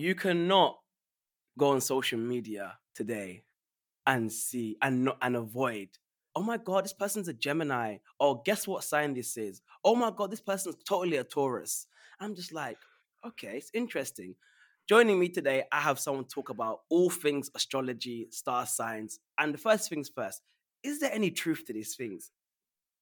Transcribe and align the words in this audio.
you 0.00 0.14
cannot 0.14 0.78
go 1.58 1.70
on 1.70 1.80
social 1.80 2.18
media 2.18 2.78
today 2.94 3.44
and 4.06 4.32
see 4.32 4.76
and 4.82 5.04
not 5.04 5.18
and 5.22 5.36
avoid. 5.36 5.88
Oh 6.36 6.42
my 6.42 6.58
god, 6.58 6.84
this 6.84 6.92
person's 6.94 7.28
a 7.28 7.32
Gemini. 7.34 7.98
Oh, 8.20 8.42
guess 8.44 8.68
what 8.68 8.84
sign 8.84 9.14
this 9.14 9.36
is? 9.36 9.62
Oh 9.84 9.94
my 9.96 10.10
god, 10.10 10.30
this 10.30 10.40
person's 10.40 10.76
totally 10.88 11.16
a 11.16 11.24
Taurus. 11.24 11.86
I'm 12.20 12.34
just 12.34 12.52
like, 12.52 12.78
okay, 13.26 13.58
it's 13.58 13.70
interesting. 13.74 14.36
Joining 14.88 15.18
me 15.18 15.28
today, 15.28 15.64
I 15.72 15.80
have 15.80 15.98
someone 16.00 16.24
talk 16.26 16.48
about 16.50 16.80
all 16.90 17.10
things 17.10 17.50
astrology, 17.54 18.28
star 18.30 18.66
signs, 18.66 19.20
and 19.38 19.54
the 19.54 19.58
first 19.58 19.88
things 19.90 20.10
first. 20.14 20.42
Is 20.82 21.00
there 21.00 21.12
any 21.12 21.30
truth 21.30 21.64
to 21.66 21.72
these 21.74 21.96
things? 21.96 22.30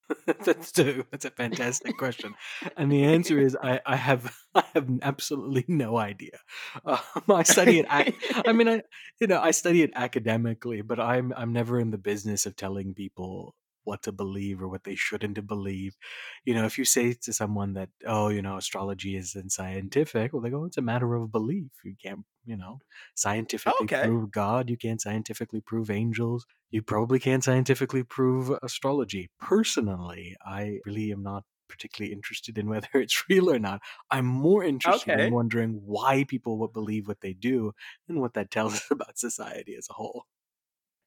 That's 0.45 0.73
true. 0.73 1.05
That's 1.11 1.25
a 1.25 1.31
fantastic 1.31 1.97
question, 1.97 2.35
and 2.77 2.91
the 2.93 3.05
answer 3.05 3.39
is 3.41 3.57
I, 3.61 3.81
I 3.85 3.97
have 3.97 4.37
I 4.55 4.63
have 4.75 4.89
absolutely 5.03 5.65
no 5.69 5.97
idea. 5.97 6.39
Um, 6.85 6.99
I 7.29 7.43
study 7.43 7.79
it. 7.81 7.87
ac- 7.91 8.15
I 8.47 8.53
mean, 8.53 8.69
I 8.69 8.83
you 9.21 9.27
know 9.27 9.41
I 9.41 9.51
study 9.51 9.83
it 9.83 9.91
academically, 9.95 10.83
but 10.83 11.01
I'm 11.01 11.33
I'm 11.37 11.53
never 11.53 11.81
in 11.81 11.91
the 11.91 11.99
business 11.99 12.47
of 12.47 12.57
telling 12.57 12.95
people 12.95 13.55
what 13.87 14.03
to 14.03 14.13
believe 14.13 14.61
or 14.61 14.69
what 14.69 14.85
they 14.85 14.95
shouldn't 14.95 15.47
believe. 15.47 15.97
You 16.45 16.55
know, 16.55 16.65
if 16.67 16.77
you 16.79 16.85
say 16.85 17.15
to 17.15 17.33
someone 17.33 17.73
that 17.75 17.89
oh 18.07 18.29
you 18.29 18.43
know 18.43 18.57
astrology 18.57 19.17
isn't 19.17 19.53
scientific, 19.53 20.33
well 20.33 20.43
they 20.43 20.51
go 20.51 20.65
it's 20.65 20.77
a 20.77 20.83
matter 20.83 21.15
of 21.15 21.33
belief. 21.33 21.71
You 21.85 21.95
can't 22.03 22.25
you 22.45 22.57
know 22.57 22.79
oh, 22.81 22.87
scientifically 23.15 23.85
okay. 23.85 24.03
prove 24.05 24.31
God. 24.31 24.69
You 24.71 24.77
can't 24.77 25.01
scientifically 25.01 25.61
prove 25.61 25.91
angels 25.91 26.47
you 26.71 26.83
probably 26.83 27.19
can't 27.19 27.45
scientifically 27.45 28.03
prove 28.03 28.51
astrology. 28.63 29.31
Personally, 29.41 30.37
I 30.45 30.81
really 30.85 31.13
am 31.13 31.23
not 31.23 31.45
particularly 31.69 32.13
interested 32.13 32.59
in 32.59 32.69
whether 32.69 32.89
it's 32.95 33.25
real 33.29 33.51
or 33.51 33.59
not. 33.59 33.81
I'm 34.11 34.27
more 34.27 34.65
interested 34.65 35.13
Okay. 35.13 35.27
in 35.29 35.35
wondering 35.35 35.81
why 35.85 36.25
people 36.25 36.59
would 36.59 36.73
believe 36.73 37.09
what 37.09 37.21
they 37.21 37.33
do 37.33 37.73
and 38.09 38.21
what 38.21 38.35
that 38.35 38.51
tells 38.51 38.75
us 38.75 38.87
about 38.91 39.19
society 39.19 39.75
as 39.77 39.89
a 39.91 39.95
whole. 39.95 40.25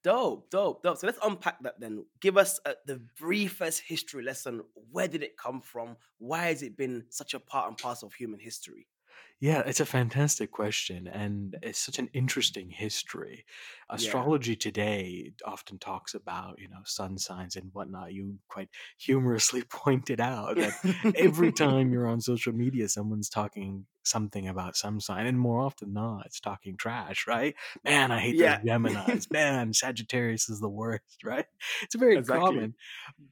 Dope, 0.01 0.49
dope, 0.49 0.81
dope. 0.81 0.97
So 0.97 1.07
let's 1.07 1.19
unpack 1.23 1.61
that 1.63 1.79
then. 1.79 2.05
Give 2.21 2.37
us 2.37 2.59
uh, 2.65 2.73
the 2.85 3.01
briefest 3.19 3.81
history 3.81 4.23
lesson. 4.23 4.61
Where 4.91 5.09
did 5.09 5.23
it 5.23 5.37
come 5.37 5.59
from? 5.59 5.97
Why 6.19 6.45
has 6.47 6.63
it 6.63 6.77
been 6.77 7.03
such 7.09 7.33
a 7.33 7.39
part 7.39 7.67
and 7.67 7.77
parcel 7.77 8.07
of 8.07 8.13
human 8.13 8.39
history? 8.39 8.87
Yeah, 9.41 9.61
it's 9.65 9.79
a 9.79 9.85
fantastic 9.85 10.51
question, 10.51 11.07
and 11.07 11.57
it's 11.61 11.79
such 11.79 11.97
an 11.97 12.09
interesting 12.13 12.71
history. 12.71 13.45
Yeah. 13.93 14.29
Astrology 14.29 14.57
today 14.57 15.31
often 15.45 15.79
talks 15.79 16.13
about, 16.13 16.59
you 16.59 16.67
know, 16.67 16.81
sun 16.83 17.17
signs 17.17 17.55
and 17.55 17.69
whatnot. 17.73 18.11
You 18.13 18.39
quite 18.49 18.67
humorously 18.97 19.63
pointed 19.69 20.19
out 20.19 20.59
that 20.59 20.73
every 21.15 21.53
time 21.53 21.93
you're 21.93 22.07
on 22.07 22.19
social 22.19 22.51
media, 22.51 22.89
someone's 22.89 23.29
talking 23.29 23.85
something 24.03 24.45
about 24.47 24.75
some 24.75 24.99
sign, 24.99 25.25
and 25.25 25.39
more 25.39 25.61
often 25.61 25.93
than 25.93 26.03
not, 26.03 26.25
it's 26.25 26.41
talking 26.41 26.75
trash, 26.75 27.25
right? 27.25 27.55
Man, 27.85 28.11
I 28.11 28.19
hate 28.19 28.39
Yeah. 28.39 28.57
those 28.57 28.59
Geminis. 28.59 29.27
Man, 29.31 29.73
Sagittarius 29.73 30.49
is 30.49 30.59
the 30.59 30.69
worst, 30.69 31.23
right? 31.23 31.45
It's 31.81 31.95
very 31.95 32.17
Exactly. 32.17 32.69
common. 32.69 32.75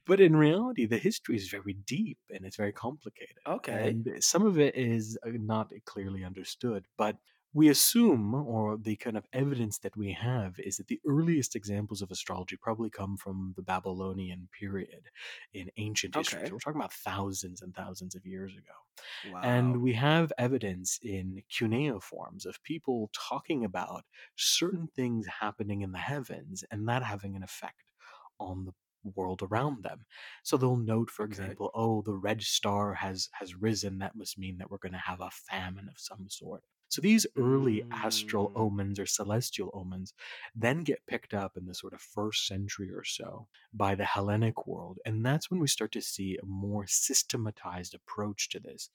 But 0.06 0.20
in 0.20 0.36
reality, 0.36 0.86
the 0.86 0.98
history 0.98 1.36
is 1.36 1.48
very 1.48 1.74
deep 1.74 2.18
and 2.30 2.44
it's 2.44 2.56
very 2.56 2.72
complicated. 2.72 3.36
Okay. 3.46 3.98
And 4.06 4.08
some 4.20 4.46
of 4.46 4.58
it 4.58 4.74
is 4.76 5.18
uh, 5.26 5.30
not 5.32 5.72
clearly 5.98 6.24
understood. 6.24 6.86
But 6.96 7.16
we 7.54 7.68
assume, 7.68 8.34
or 8.34 8.76
the 8.76 8.96
kind 8.96 9.16
of 9.16 9.24
evidence 9.32 9.78
that 9.78 9.96
we 9.96 10.12
have, 10.12 10.56
is 10.58 10.76
that 10.76 10.86
the 10.88 11.00
earliest 11.08 11.56
examples 11.56 12.02
of 12.02 12.10
astrology 12.10 12.56
probably 12.60 12.90
come 12.90 13.16
from 13.16 13.54
the 13.56 13.62
Babylonian 13.62 14.48
period 14.58 15.08
in 15.54 15.70
ancient 15.78 16.14
history. 16.14 16.46
So 16.46 16.52
we're 16.52 16.58
talking 16.58 16.80
about 16.80 16.92
thousands 16.92 17.62
and 17.62 17.74
thousands 17.74 18.14
of 18.14 18.26
years 18.26 18.52
ago. 18.52 19.32
Wow. 19.32 19.40
And 19.42 19.82
we 19.82 19.94
have 19.94 20.30
evidence 20.36 20.98
in 21.02 21.42
cuneiforms 21.48 22.44
of 22.44 22.62
people 22.62 23.10
talking 23.14 23.64
about 23.64 24.04
certain 24.36 24.88
things 24.94 25.26
happening 25.40 25.80
in 25.80 25.92
the 25.92 25.98
heavens 25.98 26.64
and 26.70 26.86
that 26.88 27.02
having 27.02 27.34
an 27.34 27.42
effect 27.42 27.92
on 28.38 28.66
the 28.66 28.72
world 29.02 29.42
around 29.42 29.82
them. 29.84 30.04
So 30.42 30.56
they'll 30.56 30.76
note, 30.76 31.10
for 31.10 31.24
Okay. 31.24 31.58
example, 31.64 31.70
oh, 31.74 32.02
the 32.02 32.14
red 32.14 32.42
star 32.42 32.94
has 32.94 33.28
has 33.32 33.54
risen. 33.54 33.98
That 33.98 34.16
must 34.16 34.38
mean 34.38 34.58
that 34.58 34.70
we're 34.70 34.78
going 34.78 34.92
to 34.92 34.98
have 34.98 35.20
a 35.20 35.30
famine 35.30 35.88
of 35.88 35.98
some 35.98 36.28
sort. 36.28 36.62
So 36.90 37.02
these 37.02 37.26
early 37.36 37.82
astral 37.92 38.50
Mm, 38.50 38.56
omens 38.56 38.98
or 38.98 39.04
celestial 39.04 39.70
omens 39.74 40.14
then 40.54 40.84
get 40.84 41.06
picked 41.06 41.34
up 41.34 41.56
in 41.56 41.66
the 41.66 41.74
sort 41.74 41.92
of 41.92 42.00
first 42.00 42.46
century 42.46 42.90
or 42.90 43.04
so 43.04 43.48
by 43.74 43.94
the 43.94 44.06
Hellenic 44.06 44.66
world. 44.66 44.98
And 45.04 45.24
that's 45.24 45.50
when 45.50 45.60
we 45.60 45.68
start 45.68 45.92
to 45.92 46.00
see 46.02 46.38
a 46.42 46.46
more 46.46 46.86
systematized 46.86 47.94
approach 47.94 48.48
to 48.50 48.60
this, 48.60 48.90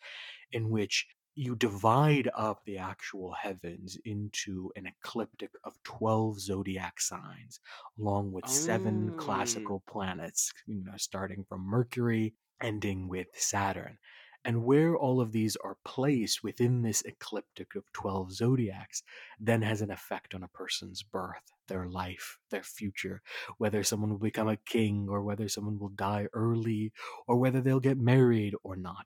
in 0.52 0.70
which 0.70 1.08
you 1.36 1.56
divide 1.56 2.30
up 2.36 2.64
the 2.66 2.78
actual 2.78 3.34
heavens 3.34 3.98
into 4.06 4.72
an 4.76 4.86
ecliptic 4.88 5.52
of 5.64 5.82
12 5.84 6.40
zodiac 6.40 7.00
signs, 7.02 7.60
along 8.00 8.32
with 8.32 8.48
seven 8.48 9.12
mm, 9.12 9.16
classical 9.16 9.84
planets, 9.88 10.54
you 10.68 10.84
know, 10.84 10.92
starting 10.98 11.44
from 11.44 11.62
Mercury, 11.62 12.34
ending 12.62 13.08
with 13.08 13.28
Saturn. 13.34 13.98
And 14.46 14.64
where 14.66 14.96
all 14.98 15.22
of 15.22 15.32
these 15.32 15.56
are 15.58 15.78
placed 15.86 16.44
within 16.44 16.82
this 16.82 17.02
ecliptic 17.04 17.76
of 17.76 17.92
12 17.94 18.32
zodiacs 18.34 19.04
then 19.40 19.62
has 19.62 19.82
an 19.82 19.92
effect 19.92 20.34
on 20.36 20.44
a 20.44 20.48
person's 20.50 21.02
birth, 21.04 21.52
their 21.68 21.88
life, 21.88 22.38
their 22.50 22.64
future, 22.64 23.22
whether 23.58 23.84
someone 23.84 24.10
will 24.10 24.18
become 24.20 24.50
a 24.50 24.58
king 24.58 25.08
or 25.10 25.24
whether 25.24 25.48
someone 25.48 25.80
will 25.80 25.90
die 25.90 26.28
early 26.34 26.92
or 27.28 27.38
whether 27.38 27.62
they'll 27.62 27.80
get 27.80 27.98
married 27.98 28.54
or 28.64 28.76
not. 28.76 29.06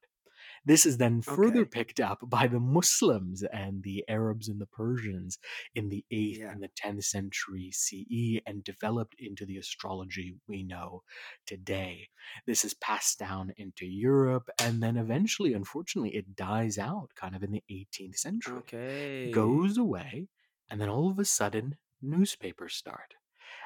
This 0.67 0.85
is 0.85 0.97
then 0.97 1.21
further 1.21 1.61
okay. 1.61 1.69
picked 1.77 1.99
up 2.01 2.19
by 2.29 2.45
the 2.47 2.59
Muslims 2.59 3.41
and 3.43 3.81
the 3.83 4.03
Arabs 4.09 4.49
and 4.49 4.59
the 4.59 4.65
Persians 4.67 5.39
in 5.75 5.89
the 5.89 6.03
8th 6.11 6.39
Yeah. 6.39 6.51
and 6.51 6.61
the 6.61 6.69
10th 6.69 7.05
century 7.05 7.71
CE 7.71 8.41
and 8.45 8.63
developed 8.63 9.15
into 9.19 9.45
the 9.45 9.57
astrology 9.57 10.35
we 10.47 10.63
know 10.63 11.03
today. 11.45 12.09
This 12.45 12.65
is 12.65 12.73
passed 12.73 13.17
down 13.17 13.53
into 13.57 13.85
Europe 13.85 14.49
and 14.59 14.83
then 14.83 14.97
eventually, 14.97 15.53
unfortunately, 15.53 16.15
it 16.15 16.35
dies 16.35 16.77
out 16.77 17.11
kind 17.15 17.35
of 17.35 17.43
in 17.43 17.51
the 17.51 17.63
18th 17.69 18.17
century, 18.17 18.57
Okay. 18.57 19.31
goes 19.31 19.77
away, 19.77 20.27
and 20.69 20.81
then 20.81 20.89
all 20.89 21.09
of 21.09 21.17
a 21.19 21.25
sudden, 21.25 21.77
newspapers 22.01 22.75
start. 22.75 23.15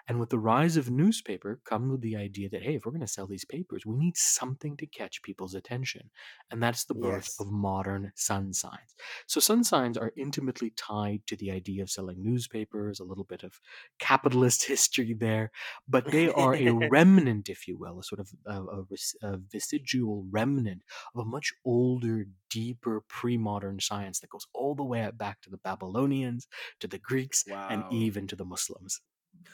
And 0.08 0.20
with 0.20 0.30
the 0.30 0.40
rise 0.40 0.78
of 0.78 0.90
newspaper 0.90 1.62
comes 1.66 1.92
with 1.92 2.02
the 2.02 2.16
idea 2.16 2.50
that, 2.50 2.64
hey, 2.64 2.76
if 2.76 2.86
we're 2.86 2.92
going 2.92 3.02
to 3.02 3.08
sell 3.08 3.28
these 3.28 3.46
papers, 3.46 3.86
we 3.86 3.96
need 3.96 4.18
something 4.18 4.78
to 4.78 4.86
catch 4.88 5.22
people's 5.22 5.56
attention. 5.56 6.10
And 6.50 6.62
that's 6.62 6.86
the 6.86 6.96
birth 6.96 7.26
Yes. 7.26 7.40
of 7.40 7.52
modern 7.52 8.12
sun 8.16 8.54
signs. 8.54 8.96
So 9.28 9.40
sun 9.40 9.64
signs 9.64 9.98
are 9.98 10.14
intimately 10.18 10.72
tied 10.72 11.26
to 11.28 11.36
the 11.36 11.52
idea 11.52 11.82
of 11.84 11.90
selling 11.90 12.24
newspapers, 12.24 13.00
a 13.00 13.04
little 13.04 13.24
bit 13.24 13.44
of 13.44 13.60
capitalist 14.00 14.64
history 14.68 15.14
there, 15.14 15.52
but 15.88 16.12
they 16.12 16.30
are 16.30 16.56
a 16.56 16.72
remnant, 16.74 17.50
if 17.50 17.68
you 17.68 17.78
will, 17.78 18.00
a 18.00 18.04
sort 18.04 18.20
of 18.20 18.32
a, 18.46 18.62
a, 18.64 18.86
a 19.24 19.38
vestigial 19.38 20.26
remnant 20.30 20.84
of 21.16 21.22
a 21.22 21.26
much 21.30 21.54
older, 21.66 22.26
deeper 22.50 23.02
pre-modern 23.08 23.80
science 23.80 24.20
that 24.20 24.30
goes 24.30 24.48
all 24.54 24.76
the 24.76 24.84
way 24.84 25.10
back 25.14 25.42
to 25.42 25.50
the 25.50 25.58
Babylonians, 25.58 26.48
to 26.80 26.88
the 26.88 27.00
Greeks, 27.00 27.46
and 27.70 27.86
even 27.90 28.28
to 28.28 28.36
the 28.36 28.46
Muslims. 28.46 29.02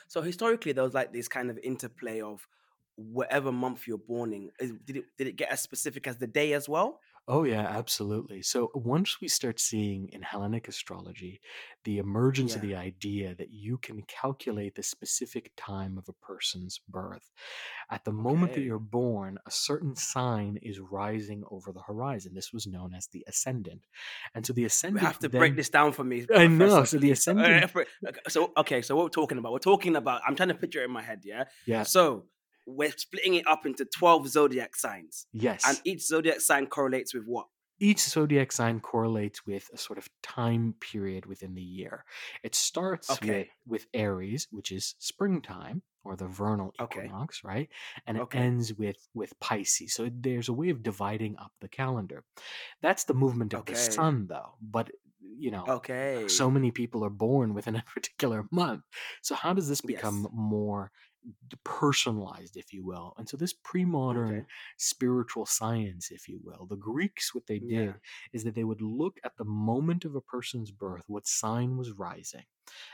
So 0.07 0.21
historically, 0.21 0.71
there 0.71 0.83
was 0.83 0.93
like 0.93 1.13
this 1.13 1.27
kind 1.27 1.49
of 1.49 1.57
interplay 1.59 2.21
of 2.21 2.47
whatever 2.95 3.51
month 3.51 3.88
you're 3.88 3.97
born 3.97 4.33
in. 4.33 4.51
Is, 4.59 4.73
did 4.85 4.97
it 4.97 5.05
did 5.17 5.27
it 5.27 5.35
get 5.35 5.51
as 5.51 5.61
specific 5.61 6.07
as 6.07 6.17
the 6.17 6.27
day 6.27 6.53
as 6.53 6.67
well? 6.67 6.99
Oh, 7.29 7.43
yeah, 7.43 7.67
absolutely. 7.67 8.41
So 8.41 8.71
once 8.73 9.19
we 9.19 9.27
start 9.27 9.59
seeing 9.59 10.07
in 10.13 10.21
Hellenic 10.21 10.69
astrology 10.69 11.41
the 11.83 11.97
emergence 11.97 12.55
of 12.55 12.61
the 12.61 12.75
idea 12.75 13.35
that 13.35 13.51
you 13.51 13.77
can 13.77 14.01
calculate 14.03 14.75
the 14.75 14.83
specific 14.83 15.51
time 15.57 15.97
of 15.97 16.07
a 16.07 16.13
person's 16.25 16.79
birth, 16.87 17.29
at 17.91 18.05
the 18.05 18.13
moment 18.13 18.53
that 18.53 18.61
you're 18.61 18.79
born, 18.79 19.39
a 19.45 19.51
certain 19.51 19.93
sign 19.95 20.57
is 20.61 20.79
rising 20.79 21.43
over 21.51 21.73
the 21.73 21.81
horizon. 21.81 22.33
This 22.33 22.53
was 22.53 22.66
known 22.66 22.93
as 22.93 23.07
the 23.07 23.25
ascendant. 23.27 23.81
And 24.33 24.45
so 24.45 24.53
the 24.53 24.63
ascendant 24.63 25.05
have 25.05 25.19
to 25.19 25.29
break 25.29 25.57
this 25.57 25.69
down 25.69 25.91
for 25.91 26.05
me, 26.05 26.25
I 26.33 26.47
know. 26.47 26.85
So 26.85 26.97
the 26.97 27.11
ascendant. 27.11 27.72
so 28.29 28.53
okay, 28.55 28.81
so 28.81 28.96
what 28.96 29.03
we're 29.03 29.09
talking 29.09 29.37
about? 29.37 29.52
We're 29.52 29.59
talking 29.59 29.97
about. 29.97 30.22
I'm 30.25 30.35
trying 30.35 30.49
to 30.49 30.55
picture 30.55 30.81
it 30.81 30.85
in 30.85 30.91
my 30.91 31.03
head. 31.03 31.22
Yeah. 31.25 31.43
Yeah. 31.66 31.84
So 31.84 32.25
we're 32.67 32.91
splitting 32.91 33.35
it 33.35 33.47
up 33.47 33.66
into 33.66 33.85
twelve 33.85 34.28
zodiac 34.28 34.75
signs, 34.75 35.25
Yes. 35.34 35.64
and 35.66 35.81
each 35.85 36.02
zodiac 36.05 36.41
sign 36.41 36.67
correlates 36.67 37.14
with 37.14 37.23
what? 37.25 37.47
Each 37.79 37.99
zodiac 37.99 38.52
sign 38.52 38.79
correlates 38.79 39.46
with 39.46 39.69
a 39.73 39.78
sort 39.78 39.99
of 39.99 40.09
time 40.23 40.75
period 40.79 41.25
within 41.28 41.53
the 41.55 41.61
year. 41.64 42.05
It 42.43 42.55
starts 42.55 43.09
with 43.09 43.19
Okay. 43.23 43.52
with 43.67 43.87
Aries, 43.93 44.47
which 44.52 44.72
is 44.72 44.96
springtime 44.99 45.84
or 46.03 46.16
the 46.16 46.28
vernal 46.28 46.73
Okay. 46.79 47.05
equinox, 47.05 47.43
right? 47.43 47.69
And 48.08 48.17
it 48.17 48.22
Okay. 48.23 48.40
ends 48.40 48.73
with 48.73 49.08
with 49.14 49.40
Pisces. 49.40 49.93
So 49.93 50.09
there's 50.11 50.49
a 50.49 50.53
way 50.53 50.69
of 50.69 50.81
dividing 50.84 51.37
up 51.37 51.53
the 51.61 51.67
calendar. 51.69 52.23
That's 52.81 53.03
the 53.05 53.14
movement 53.14 53.53
of 53.53 53.66
the 53.66 53.75
sun 53.75 54.28
though. 54.28 54.55
But 54.61 54.91
you 55.22 55.52
know, 55.52 55.66
Okay. 55.67 56.28
so 56.28 56.49
many 56.49 56.72
people 56.72 57.03
are 57.05 57.09
born 57.11 57.53
within 57.53 57.75
a 57.75 57.84
particular 57.93 58.46
month. 58.52 58.84
So 59.22 59.35
how 59.35 59.53
does 59.53 59.69
this 59.69 59.81
become 59.81 60.23
Yes. 60.23 60.31
more 60.34 60.91
personalized, 61.64 62.58
if 62.58 62.74
you 62.74 62.84
will. 62.84 63.14
And 63.18 63.28
so, 63.29 63.38
this 63.38 63.53
pre 63.53 63.85
modern 63.85 64.35
Okay. 64.35 64.47
spiritual 64.78 65.46
science, 65.46 66.12
if 66.12 66.28
you 66.29 66.40
will, 66.44 66.66
the 66.66 66.76
Greeks, 66.78 67.34
what 67.35 67.47
they 67.47 67.59
Yeah. 67.59 67.97
did 68.00 68.00
is 68.34 68.44
that 68.44 68.56
they 68.56 68.64
would 68.64 68.82
look 68.82 69.20
at 69.24 69.38
the 69.38 69.46
moment 69.46 70.06
of 70.06 70.16
a 70.16 70.22
person's 70.22 70.72
birth, 70.72 71.06
what 71.08 71.28
sign 71.28 71.78
was 71.78 71.91
rising. 71.91 72.46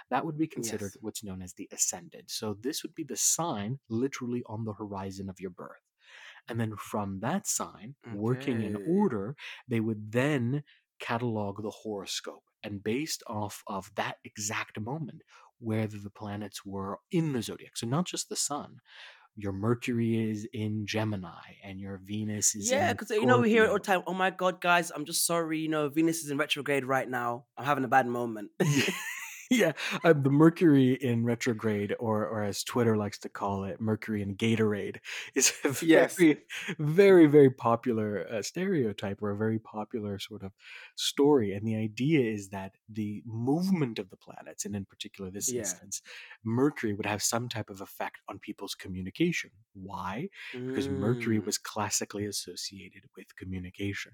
That 0.10 0.26
would 0.26 0.38
be 0.38 0.48
considered 0.48 0.96
Yes. 0.96 0.98
what's 1.02 1.24
known 1.24 1.42
as 1.42 1.54
the 1.56 1.70
ascendant. 1.72 2.32
So, 2.32 2.54
this 2.56 2.84
would 2.84 2.96
be 2.96 3.04
the 3.06 3.18
sign 3.18 3.80
literally 3.90 4.44
on 4.48 4.66
the 4.66 4.74
horizon 4.74 5.30
of 5.30 5.40
your 5.42 5.52
birth. 5.52 5.84
And 6.48 6.60
then 6.60 6.76
from 6.76 7.20
that 7.22 7.48
sign, 7.48 7.96
working 8.12 8.62
in 8.62 8.78
order, 8.84 9.36
they 9.68 9.80
would 9.80 10.12
then 10.12 10.64
catalog 11.00 11.62
the 11.62 11.70
horoscope. 11.72 12.44
And 12.64 12.84
based 12.84 13.24
off 13.28 13.64
of 13.68 13.94
that 13.96 14.20
exact 14.24 14.80
moment, 14.80 15.22
whether 15.64 15.98
the 15.98 16.10
planets 16.10 16.66
were 16.66 17.00
in 17.12 17.34
the 17.34 17.42
zodiac. 17.42 17.78
So 17.78 17.88
not 17.88 18.06
just 18.06 18.30
the 18.30 18.36
sun. 18.36 18.78
Your 19.36 19.52
Mercury 19.52 20.30
is 20.30 20.48
in 20.54 20.86
Gemini 20.86 21.58
and 21.64 21.80
your 21.80 22.00
Venus 22.04 22.54
is 22.54 22.70
Yeah, 22.70 22.94
because 22.94 23.10
you 23.10 23.26
know 23.26 23.40
we 23.40 23.50
hear 23.50 23.64
it 23.64 23.70
all 23.70 23.76
the 23.76 23.80
time. 23.80 24.04
Oh 24.06 24.14
my 24.14 24.30
God, 24.30 24.62
guys, 24.62 24.92
I'm 24.92 25.06
just 25.06 25.26
sorry. 25.26 25.58
You 25.58 25.70
know, 25.70 25.90
Venus 25.90 26.24
is 26.24 26.30
in 26.30 26.38
retrograde 26.38 26.86
right 26.86 27.10
now. 27.10 27.46
I'm 27.58 27.66
having 27.66 27.84
a 27.84 27.88
bad 27.88 28.06
moment. 28.06 28.52
Yeah. 29.50 29.74
Uh, 30.04 30.14
the 30.14 30.30
Mercury 30.30 30.94
in 30.94 31.26
retrograde, 31.26 31.96
or 32.00 32.26
or 32.28 32.44
as 32.44 32.64
Twitter 32.64 32.98
likes 32.98 33.18
to 33.20 33.30
call 33.30 33.64
it, 33.66 33.80
Mercury 33.80 34.22
in 34.22 34.36
Gatorade, 34.36 35.00
is 35.36 35.54
a 35.64 35.70
yes. 35.80 36.26
very, 36.26 36.44
very, 36.80 37.28
very 37.28 37.50
popular 37.52 38.28
uh, 38.32 38.42
stereotype 38.42 39.22
or 39.22 39.32
a 39.32 39.38
very 39.38 39.60
popular 39.60 40.18
sort 40.20 40.44
of 40.44 40.54
story. 40.96 41.54
And 41.54 41.68
the 41.68 41.76
idea 41.76 42.22
is 42.22 42.50
that 42.50 42.76
the 42.90 43.22
movement 43.26 44.00
of 44.00 44.10
the 44.10 44.18
planets, 44.18 44.66
and 44.66 44.76
in 44.76 44.86
particular 44.86 45.30
this 45.32 45.52
Yeah. 45.52 45.54
instance, 45.54 46.02
Mercury 46.44 46.94
would 46.94 47.06
have 47.06 47.22
some 47.24 47.50
type 47.50 47.70
of 47.70 47.82
effect 47.82 48.22
on 48.28 48.40
people's 48.40 48.76
communication. 48.76 49.52
Why? 49.74 50.30
Because 50.68 50.90
Mercury 50.90 51.40
Mm, 51.40 51.46
was 51.46 51.58
classically 51.58 52.26
associated 52.26 53.04
with 53.16 53.36
communication. 53.36 54.14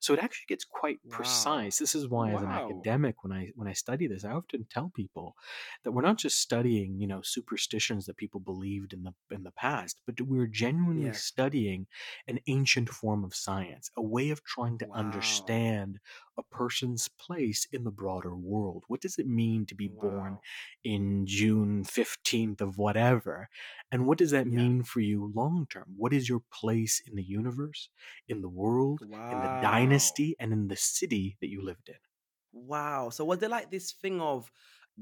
So 0.00 0.12
it 0.14 0.20
actually 0.20 0.46
gets 0.48 0.64
quite 0.64 1.00
wow. 1.04 1.50
precise. 1.50 1.78
This 1.78 1.94
is 1.94 2.08
why, 2.08 2.32
as 2.32 2.42
an 2.42 2.50
academic, 2.50 3.22
when 3.22 3.32
I 3.32 3.52
when 3.54 3.68
I 3.68 3.72
study 3.72 4.06
this, 4.06 4.24
I 4.24 4.32
often 4.32 4.66
tell 4.70 4.90
people 4.94 5.36
that 5.84 5.92
we're 5.92 6.02
not 6.02 6.18
just 6.18 6.38
studying, 6.40 7.00
you 7.00 7.06
know, 7.06 7.22
superstitions 7.22 8.06
that 8.06 8.16
people 8.16 8.40
believed 8.40 8.92
in 8.92 9.02
the 9.04 9.14
in 9.30 9.42
the 9.42 9.50
past, 9.52 10.00
but 10.06 10.20
we're 10.20 10.46
genuinely 10.46 11.12
Yes. 11.12 11.12
studying 11.12 11.86
an 12.26 12.38
ancient 12.46 12.88
form 12.88 13.24
of 13.24 13.34
science, 13.34 13.90
a 13.96 14.02
way 14.02 14.30
of 14.30 14.42
trying 14.44 14.78
to 14.78 14.88
Wow. 14.88 14.94
understand 14.94 15.98
a 16.38 16.42
person's 16.42 17.08
place 17.08 17.66
in 17.72 17.84
the 17.84 17.90
broader 17.90 18.34
world. 18.36 18.84
What 18.88 19.00
does 19.00 19.18
it 19.18 19.26
mean 19.26 19.66
to 19.66 19.74
be 19.74 19.88
born 19.88 20.38
in 20.84 21.26
June 21.26 21.84
15th 21.84 22.60
of 22.60 22.78
whatever? 22.78 23.48
And 23.92 24.06
what 24.06 24.18
does 24.18 24.30
that 24.32 24.46
Yeah. 24.48 24.60
mean 24.60 24.82
for 24.82 25.00
you 25.00 25.32
long 25.34 25.66
term? 25.68 25.94
What 25.96 26.12
is 26.12 26.28
your 26.28 26.42
place 26.52 27.00
in 27.06 27.14
the 27.16 27.22
universe, 27.24 27.88
in 28.28 28.40
the 28.42 28.48
world, 28.48 29.02
in 29.30 29.40
the 29.40 29.48
dynasty, 29.48 30.36
and 30.38 30.52
in 30.52 30.68
the 30.68 30.76
city 30.76 31.36
that 31.40 31.48
you 31.48 31.62
lived 31.62 31.88
in? 31.88 31.96
Wow. 32.52 33.10
So 33.10 33.24
was 33.24 33.38
there 33.38 33.48
like 33.48 33.70
this 33.70 33.92
thing 33.92 34.20
of 34.20 34.50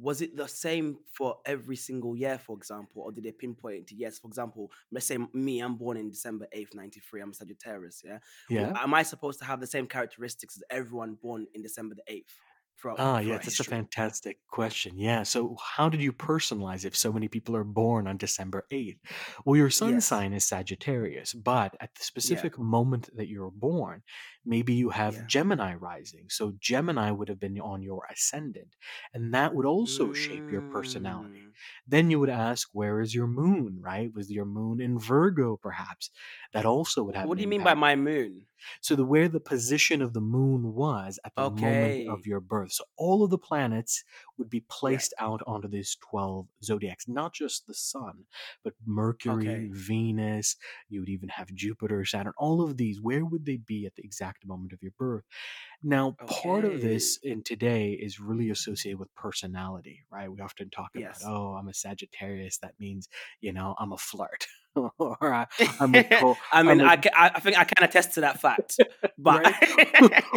was 0.01 0.23
it 0.23 0.37
the 0.37 0.47
same 0.47 0.99
for 1.13 1.39
every 1.45 1.77
single 1.77 2.17
year, 2.17 2.39
for 2.39 2.57
example, 2.57 3.03
or 3.03 3.13
did 3.13 3.25
they 3.25 3.33
pinpoint 3.33 3.77
it 3.77 3.87
to 3.89 3.97
yes? 3.97 4.19
For 4.19 4.29
example, 4.29 4.71
let's 4.93 5.07
say 5.07 5.19
me, 5.33 5.61
I'm 5.61 5.77
born 5.77 5.97
in 5.97 6.09
December 6.09 6.47
8th, 6.57 6.75
93. 6.75 7.21
I'm 7.21 7.31
a 7.31 7.35
Sagittarius, 7.35 8.03
yeah. 8.05 8.19
Yeah. 8.49 8.73
Am 8.77 8.95
I 8.95 9.03
supposed 9.03 9.41
to 9.41 9.45
have 9.45 9.61
the 9.61 9.67
same 9.67 9.87
characteristics 9.87 10.57
as 10.57 10.63
everyone 10.71 11.17
born 11.21 11.47
in 11.55 11.63
December 11.63 11.97
the 11.97 12.13
8th 12.13 12.35
throughout 12.81 13.01
Ah, 13.01 13.21
yes, 13.21 13.45
that's 13.45 13.61
a 13.61 13.65
history? 13.65 13.77
fantastic 13.77 14.41
question. 14.49 14.99
Yeah. 14.99 15.23
So, 15.23 15.57
how 15.63 15.89
did 15.89 16.03
you 16.03 16.13
personalize 16.13 16.85
if 16.85 16.97
so 16.97 17.13
many 17.13 17.29
people 17.29 17.55
are 17.57 17.63
born 17.65 18.09
on 18.09 18.17
December 18.17 18.67
8th? 18.73 18.99
Well, 19.45 19.57
your 19.57 19.71
sun 19.71 20.01
Yes. 20.01 20.03
sign 20.03 20.33
is 20.33 20.45
Sagittarius, 20.45 21.33
but 21.33 21.77
at 21.81 21.95
the 21.95 22.03
Yeah. 22.23 22.45
specific 22.45 22.59
moment 22.59 23.09
that 23.15 23.29
you're 23.29 23.53
born, 23.53 24.03
maybe 24.45 24.75
you 24.75 24.91
have 24.91 25.25
Yeah. 25.25 25.27
Gemini 25.27 25.75
rising. 25.75 26.29
So, 26.29 26.55
Gemini 26.59 27.13
would 27.13 27.29
have 27.29 27.39
been 27.39 27.59
on 27.61 27.83
your 27.83 28.05
ascendant, 28.11 28.75
and 29.15 29.33
that 29.33 29.55
would 29.55 29.67
also 29.67 30.13
shape 30.13 30.51
your 30.51 30.63
personality. 30.63 31.47
Mm. 31.47 31.55
Then 31.87 32.11
you 32.11 32.19
would 32.19 32.31
ask, 32.31 32.69
where 32.73 33.01
is 33.01 33.15
your 33.15 33.29
moon, 33.29 33.79
right? 33.81 34.13
Was 34.13 34.29
your 34.31 34.45
moon 34.45 34.81
in 34.81 34.99
Virgo, 34.99 35.57
perhaps? 35.57 36.11
That 36.53 36.67
also 36.67 37.05
would 37.05 37.15
have 37.17 37.31
What 37.31 37.37
an 37.37 37.39
do 37.39 37.43
you 37.43 37.49
mean 37.49 37.63
by 37.63 37.75
impact. 37.75 37.77
my 37.77 37.95
moon? 37.95 38.47
So 38.81 38.97
the 38.97 39.05
where 39.05 39.29
the 39.29 39.39
position 39.41 40.03
of 40.03 40.15
the 40.15 40.21
moon 40.21 40.75
was 40.75 41.21
at 41.25 41.37
the 41.37 41.45
moment 41.45 42.01
of 42.09 42.21
Okay. 42.21 42.27
your 42.27 42.41
birth. 42.41 42.68
So 42.69 42.85
all 42.97 43.23
of 43.23 43.31
the 43.31 43.39
planets 43.39 44.05
would 44.39 44.51
be 44.51 44.59
Yeah. 44.59 44.65
placed 44.71 45.15
out 45.19 45.43
onto 45.47 45.69
these 45.69 45.97
12 46.11 46.49
zodiacs, 46.63 47.09
not 47.09 47.33
just 47.35 47.67
the 47.67 47.75
sun, 47.75 48.25
but 48.65 48.75
Mercury, 48.87 49.49
Okay. 49.49 49.69
Venus, 49.73 50.57
you 50.89 51.01
would 51.01 51.09
even 51.09 51.29
have 51.31 51.53
Jupiter, 51.55 52.05
Saturn, 52.05 52.33
all 52.39 52.63
of 52.63 52.77
these. 52.77 53.01
Where 53.01 53.25
would 53.25 53.47
they 53.47 53.57
be 53.59 53.87
at 53.87 53.97
the 53.97 54.05
exact 54.05 54.47
moment 54.47 54.73
of 54.73 54.83
your 54.83 54.93
birth? 54.99 55.25
Now, 55.83 56.17
part 56.27 56.65
of 56.65 56.81
this 56.81 57.19
in 57.23 57.43
today 57.43 57.93
is 57.93 58.21
really 58.21 58.51
associated 58.51 58.99
with 58.99 59.15
personality, 59.15 60.05
right? 60.11 60.31
We 60.31 60.41
often 60.41 60.71
talk 60.71 60.91
about, 60.97 61.17
oh, 61.25 61.55
I'm 61.55 61.69
a 61.69 61.75
Sagittarius. 61.75 62.59
That 62.59 62.75
means, 62.81 63.09
you 63.41 63.53
know, 63.53 63.75
I'm 63.79 63.93
a 63.93 63.99
flirt. 63.99 64.47
or 64.99 65.35
I, 65.35 65.47
I'm 65.81 65.95
a 65.97 66.05
Tau- 66.19 66.37
I 66.53 66.63
mean, 66.63 66.81
I, 66.81 67.01
I 67.15 67.41
think 67.41 67.59
I 67.59 67.65
can 67.65 67.85
attest 67.85 68.15
to 68.15 68.21
that 68.23 68.41
fact, 68.41 68.77
but 69.19 69.53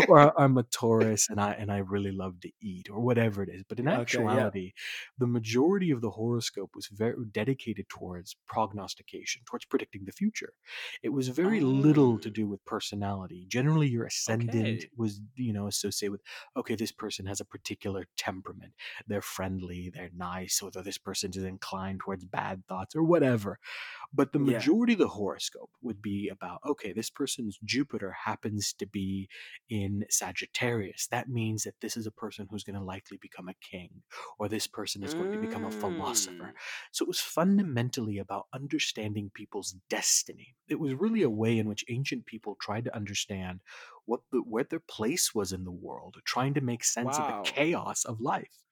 or 0.07 0.39
I'm 0.39 0.57
a 0.57 0.63
Taurus 0.63 1.29
and 1.29 1.39
I 1.39 1.51
and 1.53 1.71
I 1.71 1.79
really 1.79 2.11
love 2.11 2.39
to 2.41 2.51
eat 2.61 2.89
or 2.89 2.99
whatever 3.01 3.43
it 3.43 3.49
is. 3.49 3.63
But 3.67 3.79
in 3.79 3.87
okay, 3.91 4.19
yeah, 4.19 4.29
actuality, 4.29 4.73
the 5.17 5.27
majority 5.27 5.91
of 5.91 6.01
the 6.01 6.11
horoscope 6.11 6.71
was 6.75 6.87
very 6.87 7.15
dedicated 7.31 7.89
towards 7.89 8.35
prognostication, 8.47 9.41
towards 9.45 9.65
predicting 9.65 10.05
the 10.05 10.11
future. 10.11 10.53
It 11.03 11.09
was 11.09 11.27
very 11.27 11.59
little 11.59 12.17
to 12.19 12.29
oh, 12.29 12.31
do 12.31 12.47
with 12.47 12.63
personality. 12.65 13.45
Generally, 13.47 13.89
your 13.89 14.05
ascendant 14.05 14.79
okay, 14.79 14.89
was, 14.97 15.21
you 15.35 15.53
know, 15.53 15.67
associated 15.67 16.11
with 16.11 16.21
okay, 16.57 16.75
this 16.75 16.91
person 16.91 17.25
has 17.25 17.39
a 17.39 17.45
particular 17.45 18.05
temperament. 18.17 18.73
They're 19.07 19.21
friendly, 19.21 19.91
they're 19.93 20.11
nice, 20.15 20.61
or 20.61 20.71
this 20.71 20.97
person 20.97 21.31
is 21.35 21.43
inclined 21.43 22.01
towards 22.01 22.25
bad 22.25 22.63
thoughts 22.67 22.95
or 22.95 23.03
whatever. 23.03 23.59
But 24.13 24.33
the 24.33 24.39
yeah, 24.39 24.65
majority 24.65 24.93
of 24.93 24.99
the 24.99 25.07
horoscope 25.07 25.71
would 25.81 26.01
be 26.01 26.29
about 26.29 26.59
okay, 26.65 26.91
this 26.93 27.09
person's 27.09 27.59
Jupiter 27.63 28.11
happens 28.11 28.73
to 28.73 28.85
be 28.85 29.29
in 29.69 30.05
Sagittarius. 30.09 31.07
That 31.07 31.29
means 31.29 31.63
that 31.63 31.79
this 31.81 31.95
is 31.95 32.05
a 32.07 32.11
person 32.11 32.47
who's 32.49 32.63
going 32.63 32.77
to 32.77 32.83
likely 32.83 33.17
become 33.17 33.47
a 33.47 33.53
king, 33.55 34.03
or 34.39 34.49
this 34.49 34.67
person 34.67 35.03
is 35.03 35.13
going 35.13 35.31
to 35.31 35.37
become 35.39 35.63
a 35.65 35.71
philosopher. 35.71 36.51
mm, 36.51 36.55
So 36.91 37.03
it 37.03 37.07
was 37.07 37.21
fundamentally 37.21 38.17
about 38.17 38.47
understanding 38.53 39.31
people's 39.33 39.75
destiny. 39.89 40.55
It 40.67 40.79
was 40.79 40.93
really 40.93 41.21
a 41.23 41.29
way 41.29 41.57
in 41.57 41.67
which 41.67 41.85
ancient 41.89 42.25
people 42.25 42.55
tried 42.59 42.85
to 42.85 42.95
understand 42.95 43.61
what 44.05 44.21
the, 44.31 44.39
where 44.39 44.63
their 44.63 44.79
place 44.79 45.33
was 45.33 45.51
in 45.53 45.63
the 45.63 45.71
world, 45.71 46.17
trying 46.25 46.53
to 46.55 46.61
make 46.61 46.83
sense 46.83 47.17
of 47.19 47.25
the 47.27 47.35
chaos 47.43 48.05
of 48.05 48.19
life. 48.21 48.63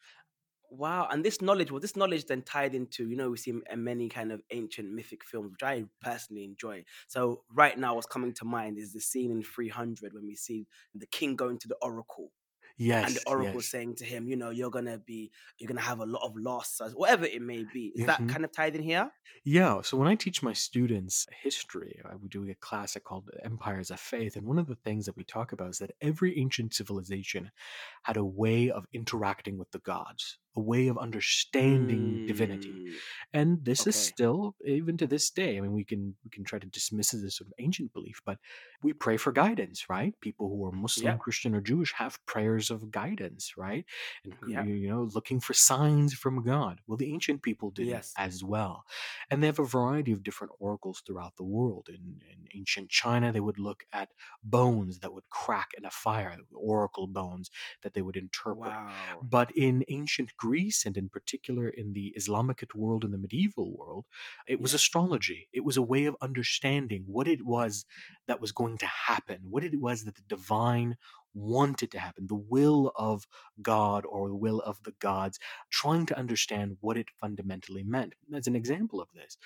Wow, 0.71 1.07
and 1.09 1.23
this 1.25 1.41
knowledge, 1.41 1.71
well, 1.71 1.79
this 1.79 1.95
knowledge 1.95 2.25
then 2.25 2.41
tied 2.43 2.75
into, 2.75 3.09
you 3.09 3.15
know, 3.15 3.29
we 3.31 3.37
see 3.37 3.51
in 3.69 3.83
many 3.83 4.09
kind 4.09 4.31
of 4.31 4.41
ancient 4.51 4.89
mythic 4.91 5.23
films, 5.23 5.51
which 5.51 5.63
I 5.63 5.85
personally 6.01 6.43
enjoy. 6.43 6.85
So 7.07 7.43
right 7.49 7.77
now, 7.77 7.95
what's 7.95 8.07
coming 8.07 8.33
to 8.35 8.45
mind 8.45 8.77
is 8.77 8.93
the 8.93 9.01
scene 9.01 9.31
in 9.31 9.43
300 9.43 10.13
when 10.13 10.25
we 10.27 10.35
see 10.35 10.67
the 10.93 11.07
king 11.07 11.35
going 11.35 11.57
to 11.59 11.67
the 11.67 11.77
oracle. 11.81 12.31
Yes, 12.77 13.03
and 13.03 13.15
the 13.17 13.23
oracle 13.27 13.61
yes. 13.61 13.63
saying 13.63 13.95
to 13.97 14.05
him, 14.05 14.27
you 14.27 14.35
know, 14.37 14.49
you're 14.51 14.71
gonna 14.71 14.97
be, 14.99 15.31
you're 15.57 15.67
gonna 15.67 15.81
have 15.81 15.99
a 16.01 16.05
lot 16.05 16.23
of 16.25 16.35
losses, 16.37 16.95
whatever 16.95 17.25
it 17.25 17.41
may 17.41 17.63
be. 17.63 17.93
Is 17.95 18.05
that 18.05 18.27
Mhm. 18.27 18.29
kind 18.29 18.45
of 18.45 18.51
tied 18.51 18.75
in 18.75 18.83
here? 18.83 19.11
Yeah, 19.43 19.81
so 19.81 19.97
when 19.97 20.07
I 20.07 20.15
teach 20.15 20.41
my 20.43 20.53
students 20.53 21.25
history, 21.41 22.01
I 22.05 22.15
would 22.15 22.31
do 22.31 22.49
a 22.49 22.55
class 22.55 22.97
called 23.03 23.29
Empires 23.43 23.91
of 23.91 23.99
Faith, 23.99 24.35
and 24.35 24.45
one 24.47 24.59
of 24.59 24.67
the 24.67 24.75
things 24.75 25.05
that 25.05 25.15
we 25.15 25.23
talk 25.23 25.51
about 25.51 25.69
is 25.71 25.79
that 25.79 25.91
every 26.01 26.37
ancient 26.37 26.73
civilization 26.73 27.51
had 28.03 28.17
a 28.17 28.25
way 28.25 28.69
of 28.69 28.85
interacting 28.93 29.57
with 29.57 29.71
the 29.71 29.79
gods, 29.79 30.39
a 30.55 30.61
way 30.61 30.87
of 30.87 30.97
understanding 30.97 32.21
divinity. 32.25 32.83
Mm, 32.85 32.99
And 33.33 33.65
this 33.65 33.85
is 33.87 33.95
still 33.95 34.55
even 34.65 34.97
to 34.97 35.07
this 35.07 35.29
day. 35.29 35.57
I 35.57 35.61
mean, 35.61 35.73
we 35.73 35.83
can 35.83 36.15
we 36.23 36.29
can 36.31 36.43
try 36.43 36.59
to 36.59 36.67
dismiss 36.67 37.13
it 37.13 37.23
as 37.23 37.37
sort 37.37 37.47
of 37.47 37.53
ancient 37.59 37.93
belief, 37.93 38.21
but 38.25 38.39
we 38.81 38.93
pray 38.93 39.17
for 39.17 39.31
guidance, 39.31 39.89
right? 39.89 40.19
People 40.21 40.49
who 40.49 40.65
are 40.65 40.71
Muslim, 40.71 41.05
Yep. 41.05 41.19
Christian, 41.19 41.53
or 41.55 41.61
Jewish 41.61 41.93
have 41.93 42.23
prayers 42.25 42.71
of 42.71 42.91
guidance, 42.91 43.53
right? 43.57 43.85
And 44.23 44.35
Yep. 44.49 44.65
you 44.67 44.89
know, 44.89 45.03
looking 45.13 45.39
for 45.39 45.53
signs 45.53 46.13
from 46.13 46.43
God. 46.43 46.81
Well, 46.87 46.97
the 46.97 47.13
ancient 47.13 47.43
people 47.43 47.71
did 47.71 47.87
Yes. 47.87 48.13
as 48.17 48.43
well. 48.43 48.85
And 49.29 49.41
they 49.41 49.47
have 49.47 49.59
a 49.59 49.65
variety 49.65 50.11
of 50.11 50.23
different 50.23 50.53
oracles 50.59 51.01
throughout 51.05 51.35
the 51.37 51.43
world. 51.43 51.87
In, 51.89 52.21
in 52.31 52.47
ancient 52.55 52.89
China, 52.89 53.31
they 53.31 53.39
would 53.39 53.59
look 53.59 53.83
at 53.93 54.09
bones 54.43 54.99
that 54.99 55.13
would 55.13 55.29
crack 55.29 55.69
in 55.77 55.85
a 55.85 55.91
fire, 55.91 56.37
oracle 56.53 57.07
bones 57.07 57.49
that 57.83 57.93
they 57.93 58.01
would 58.01 58.17
interpret. 58.17 58.75
Wow. 58.75 59.19
But 59.21 59.51
in 59.55 59.83
ancient 59.89 60.35
Greece, 60.39 60.85
and 60.85 60.95
in 60.97 61.09
particular 61.09 61.67
in 61.67 61.93
the 61.93 62.13
Islamicate 62.17 62.73
world 62.73 63.03
and 63.03 63.13
the 63.13 63.17
medieval 63.17 63.75
world, 63.77 64.05
it 64.47 64.61
was 64.61 64.73
astrology. 64.73 65.49
It 65.51 65.65
was 65.65 65.77
a 65.77 65.81
way 65.93 66.05
of 66.05 66.15
understanding 66.21 67.03
what 67.05 67.27
it 67.27 67.45
was 67.45 67.85
that 68.27 68.41
was 68.41 68.51
going 68.51 68.77
to 68.79 68.85
happen, 68.85 69.39
what 69.43 69.63
it 69.63 69.79
was 69.79 70.03
that 70.03 70.15
the 70.15 70.23
divine 70.29 70.95
wanted 71.33 71.91
to 71.91 71.99
happen, 71.99 72.27
the 72.27 72.35
will 72.35 72.91
of 72.95 73.27
God 73.61 74.05
or 74.05 74.29
the 74.29 74.35
will 74.35 74.59
of 74.61 74.83
the 74.83 74.91
gods, 74.99 75.39
trying 75.69 76.05
to 76.07 76.17
understand 76.17 76.77
what 76.81 76.97
it 76.97 77.09
fundamentally 77.19 77.83
meant. 77.83 78.13
As 78.33 78.47
an 78.47 78.55
example 78.55 79.01
of 79.01 79.11
this, 79.13 79.37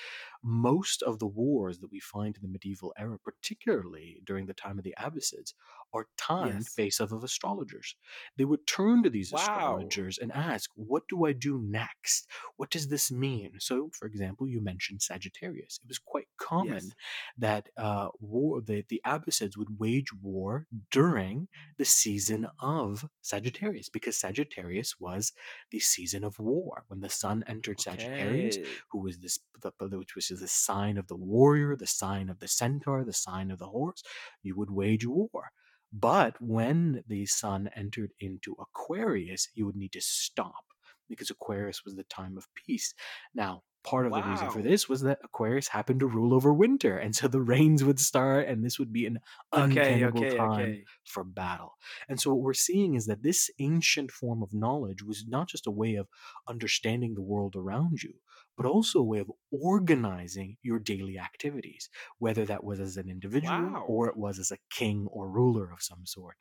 most 0.42 1.02
of 1.02 1.20
the 1.20 1.28
wars 1.28 1.80
that 1.80 1.92
we 1.92 2.00
find 2.00 2.36
in 2.36 2.42
the 2.42 2.48
medieval 2.48 2.94
era, 2.98 3.18
particularly 3.20 4.22
during 4.26 4.46
the 4.46 4.54
time 4.54 4.78
of 4.78 4.84
the 4.84 4.96
Abbasids, 4.98 5.54
are 5.94 6.08
timed 6.18 6.68
yes. 6.68 6.76
based 6.76 7.00
off 7.02 7.12
of 7.12 7.24
astrologers. 7.24 7.96
They 8.38 8.46
would 8.46 8.66
turn 8.68 9.04
to 9.04 9.10
these 9.10 9.32
Wow. 9.32 9.34
astrologers 9.34 10.18
and 10.18 10.32
ask, 10.32 10.70
What 10.76 11.08
do 11.08 11.26
I 11.26 11.34
do 11.34 11.60
next? 11.60 12.28
What 12.58 12.70
does 12.72 12.88
this 12.88 13.12
mean? 13.12 13.60
So, 13.60 13.90
for 13.94 14.06
example, 14.08 14.48
you 14.48 14.62
mentioned 14.62 15.02
Sagittarius. 15.02 15.80
It 15.84 15.88
was 15.88 16.00
quite 16.00 16.28
common 16.38 16.94
Yes. 16.94 16.96
that 17.38 17.70
uh, 17.78 18.10
war, 18.20 18.62
the, 18.62 18.84
the 18.88 19.02
Abbasids 19.06 19.58
would 19.58 19.80
wage 19.80 20.14
war 20.14 20.68
during 20.92 21.48
the 21.78 21.86
season 21.86 22.48
of 22.60 23.06
Sagittarius 23.22 23.90
because 23.90 24.18
Sagittarius 24.18 25.00
was 25.00 25.32
the 25.72 25.80
season 25.80 26.24
of 26.24 26.40
war. 26.40 26.84
When 26.88 27.02
the 27.02 27.10
sun 27.10 27.44
entered 27.48 27.80
Sagittarius, 27.82 28.58
Okay. 28.58 28.82
who 28.92 29.00
was 29.02 29.20
this, 29.20 29.40
which 29.80 30.16
was 30.16 30.28
the 30.30 30.48
sign 30.48 30.98
of 30.98 31.08
the 31.08 31.16
warrior, 31.16 31.76
the 31.76 31.88
sign 31.88 32.30
of 32.30 32.40
the 32.40 32.48
centaur, 32.48 33.04
the 33.04 33.14
sign 33.14 33.52
of 33.52 33.60
the 33.60 33.68
horse, 33.68 34.04
you 34.42 34.56
would 34.56 34.72
wage 34.72 35.06
war. 35.06 35.52
But 35.92 36.42
when 36.42 37.04
the 37.08 37.26
sun 37.26 37.70
entered 37.76 38.14
into 38.20 38.56
Aquarius, 38.60 39.50
you 39.54 39.66
would 39.66 39.76
need 39.76 39.92
to 39.94 40.02
stop 40.02 40.66
because 41.10 41.30
Aquarius 41.30 41.84
was 41.86 41.96
the 41.96 42.04
time 42.06 42.38
of 42.38 42.48
peace. 42.56 42.94
Now, 43.34 43.64
part 43.84 44.08
of 44.08 44.14
the 44.14 44.24
reason 44.24 44.50
for 44.50 44.62
this 44.62 44.88
was 44.90 45.02
that 45.02 45.20
Aquarius 45.24 45.68
happened 45.70 46.00
to 46.02 46.08
rule 46.08 46.34
over 46.34 46.54
winter, 46.54 46.98
and 46.98 47.16
so 47.16 47.28
the 47.28 47.42
rains 47.42 47.84
would 47.84 48.00
start, 48.00 48.48
and 48.48 48.64
this 48.64 48.80
would 48.80 48.94
be 48.94 49.06
an 49.06 49.20
Okay. 49.54 50.04
Okay. 50.06 50.40
time 50.40 50.76
Okay. 50.76 50.88
for 51.06 51.24
battle. 51.24 51.78
And 52.08 52.20
so, 52.20 52.32
what 52.34 52.42
we're 52.44 52.54
seeing 52.54 52.96
is 52.96 53.06
that 53.08 53.24
this 53.24 53.50
ancient 53.60 54.12
form 54.12 54.42
of 54.44 54.54
knowledge 54.54 55.04
was 55.04 55.26
not 55.28 55.48
just 55.50 55.68
a 55.68 55.72
way 55.72 55.96
of 55.96 56.08
understanding 56.48 57.14
the 57.16 57.22
world 57.22 57.56
around 57.56 58.04
you, 58.04 58.22
but 58.58 58.66
also 58.66 59.00
a 59.00 59.04
way 59.04 59.20
of 59.20 59.32
organizing 59.52 60.58
your 60.62 60.80
daily 60.80 61.18
activities, 61.20 61.90
whether 62.20 62.46
that 62.46 62.64
was 62.64 62.80
as 62.80 62.98
an 62.98 63.10
individual 63.10 63.74
Wow. 63.74 63.86
or 63.86 64.08
it 64.10 64.18
was 64.18 64.40
as 64.40 64.52
a 64.52 64.58
king 64.70 65.08
or 65.12 65.30
ruler 65.30 65.72
of 65.72 65.82
some 65.82 66.06
sort. 66.06 66.38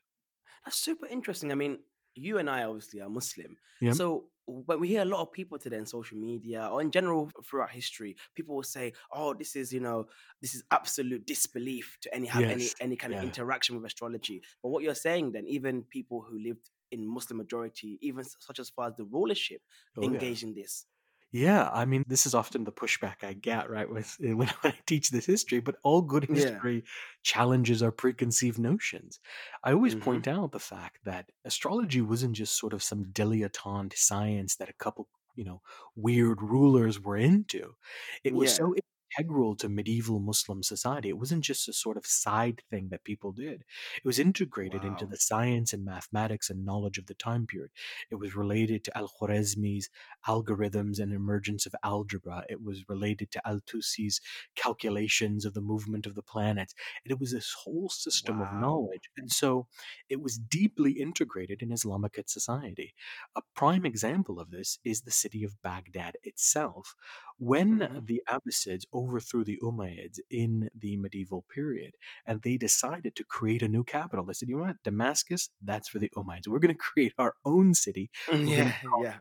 That's 0.65 0.77
super 0.77 1.05
interesting. 1.05 1.51
I 1.51 1.55
mean, 1.55 1.79
you 2.15 2.37
and 2.37 2.49
I 2.49 2.63
obviously 2.63 3.01
are 3.01 3.09
Muslim. 3.09 3.57
Yeah. 3.81 3.91
So 3.93 4.29
when 4.45 4.79
we 4.79 4.89
hear 4.89 5.01
a 5.03 5.05
lot 5.05 5.21
of 5.21 5.31
people 5.31 5.57
today 5.57 5.77
in 5.77 5.85
social 5.85 6.17
media 6.17 6.67
or 6.71 6.81
in 6.81 6.91
general 6.91 7.31
throughout 7.45 7.71
history, 7.71 8.15
people 8.35 8.55
will 8.55 8.63
say, 8.63 8.93
"Oh, 9.11 9.33
this 9.33 9.55
is 9.55 9.71
you 9.73 9.79
know, 9.79 10.07
this 10.41 10.53
is 10.55 10.63
absolute 10.71 11.25
disbelief 11.25 11.97
to 12.01 12.13
any 12.13 12.27
have 12.27 12.43
any 12.49 12.63
Yes. 12.65 12.75
any 12.79 12.95
kind 12.97 13.13
of 13.13 13.23
interaction 13.23 13.75
with 13.75 13.85
astrology." 13.85 14.41
But 14.61 14.69
what 14.69 14.83
you're 14.83 14.95
saying 14.95 15.31
then, 15.31 15.47
even 15.47 15.83
people 15.83 16.21
who 16.21 16.37
lived 16.39 16.69
in 16.91 17.07
Muslim 17.07 17.37
majority, 17.37 17.97
even 18.01 18.23
such 18.23 18.59
as 18.59 18.69
far 18.69 18.89
as 18.89 18.95
the 18.97 19.05
rulership, 19.05 19.61
Oh, 19.97 20.01
yeah. 20.01 20.09
engage 20.09 20.43
in 20.43 20.53
this. 20.53 20.85
Yeah, 21.33 21.69
I 21.73 21.85
mean, 21.85 22.03
this 22.07 22.25
is 22.27 22.35
often 22.35 22.63
the 22.63 22.71
pushback 22.71 23.23
I 23.23 23.33
get, 23.33 23.69
right, 23.69 23.89
with 23.89 24.15
when 24.19 24.37
when 24.37 24.49
I 24.63 24.77
teach 24.85 25.09
this 25.09 25.25
history. 25.25 25.59
But 25.59 25.77
all 25.83 26.01
good 26.01 26.25
Yeah. 26.27 26.63
history 26.63 26.83
challenges 27.23 27.81
our 27.81 27.91
preconceived 27.91 28.59
notions. 28.59 29.19
I 29.63 29.73
always 29.73 29.95
Mm-hmm. 29.95 30.19
point 30.19 30.27
out 30.27 30.51
the 30.51 30.59
fact 30.59 30.99
that 31.05 31.31
astrology 31.45 32.01
wasn't 32.01 32.35
just 32.35 32.57
sort 32.57 32.73
of 32.73 32.83
some 32.83 33.05
dilettante 33.05 33.97
science 33.97 34.55
that 34.57 34.69
a 34.69 34.73
couple, 34.73 35.09
you 35.35 35.43
know, 35.43 35.61
weird 35.95 36.41
rulers 36.41 36.99
were 37.01 37.17
into. 37.17 37.75
It 38.23 38.35
was 38.35 38.51
Yeah. 38.51 38.55
so 38.55 38.73
integral 39.17 39.55
to 39.57 39.69
medieval 39.69 40.19
Muslim 40.19 40.63
society. 40.63 41.09
It 41.09 41.17
wasn't 41.17 41.43
just 41.43 41.67
a 41.67 41.73
sort 41.73 41.97
of 41.97 42.05
side 42.05 42.61
thing 42.69 42.89
that 42.89 43.03
people 43.03 43.31
did. 43.31 43.63
It 43.97 44.05
was 44.05 44.19
integrated 44.19 44.83
into 44.83 45.05
the 45.05 45.17
science 45.17 45.73
and 45.73 45.85
mathematics 45.85 46.49
and 46.49 46.65
knowledge 46.65 46.97
of 46.97 47.07
the 47.07 47.13
time 47.13 47.47
period. 47.47 47.71
It 48.11 48.15
was 48.15 48.35
related 48.35 48.83
to 48.85 48.97
Al 48.97 49.09
Khwarizmi's 49.21 49.89
algorithms 50.27 50.99
and 50.99 51.13
emergence 51.13 51.65
of 51.65 51.75
algebra. 51.83 52.43
It 52.49 52.63
was 52.63 52.83
related 52.87 53.31
to 53.31 53.47
Al-Tusi's 53.47 54.21
calculations 54.55 55.45
of 55.45 55.53
the 55.53 55.61
movement 55.61 56.05
of 56.05 56.15
the 56.15 56.21
planets. 56.21 56.73
And 57.03 57.11
it 57.11 57.19
was 57.19 57.31
this 57.31 57.53
whole 57.63 57.89
system 57.89 58.41
of 58.41 58.53
knowledge. 58.53 59.09
And 59.17 59.31
so 59.31 59.67
it 60.09 60.21
was 60.21 60.37
deeply 60.37 60.93
integrated 60.93 61.61
in 61.61 61.71
Islamic 61.71 62.19
society. 62.27 62.93
A 63.35 63.41
prime 63.55 63.85
example 63.85 64.39
of 64.39 64.51
this 64.51 64.77
is 64.83 65.01
the 65.01 65.11
city 65.11 65.43
of 65.43 65.61
Baghdad 65.61 66.15
itself. 66.23 66.95
When 67.45 68.03
the 68.05 68.21
Abbasids 68.29 68.85
overthrew 68.93 69.43
the 69.43 69.59
Umayyads 69.61 70.19
in 70.29 70.69
the 70.75 70.97
medieval 70.97 71.43
period, 71.53 71.95
and 72.25 72.41
they 72.41 72.57
decided 72.57 73.15
to 73.15 73.23
create 73.23 73.61
a 73.61 73.67
new 73.67 73.83
capital, 73.83 74.25
they 74.25 74.33
said, 74.33 74.49
you 74.49 74.57
know 74.57 74.63
what, 74.63 74.83
Damascus, 74.83 75.49
that's 75.61 75.89
for 75.89 75.99
the 75.99 76.09
Umayyads. 76.15 76.47
We're 76.47 76.59
going 76.59 76.73
to 76.75 76.79
create 76.79 77.13
our 77.17 77.35
own 77.45 77.73
city 77.73 78.09
mm, 78.27 78.47
we're 78.47 78.63
Yeah. 78.63 78.73
Yeah. 79.03 79.15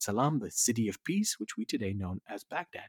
Salam, 0.00 0.40
the 0.40 0.50
city 0.50 0.88
of 0.88 1.02
peace, 1.04 1.38
which 1.38 1.56
we 1.56 1.64
today 1.64 1.92
know 1.92 2.18
as 2.28 2.44
Baghdad. 2.44 2.88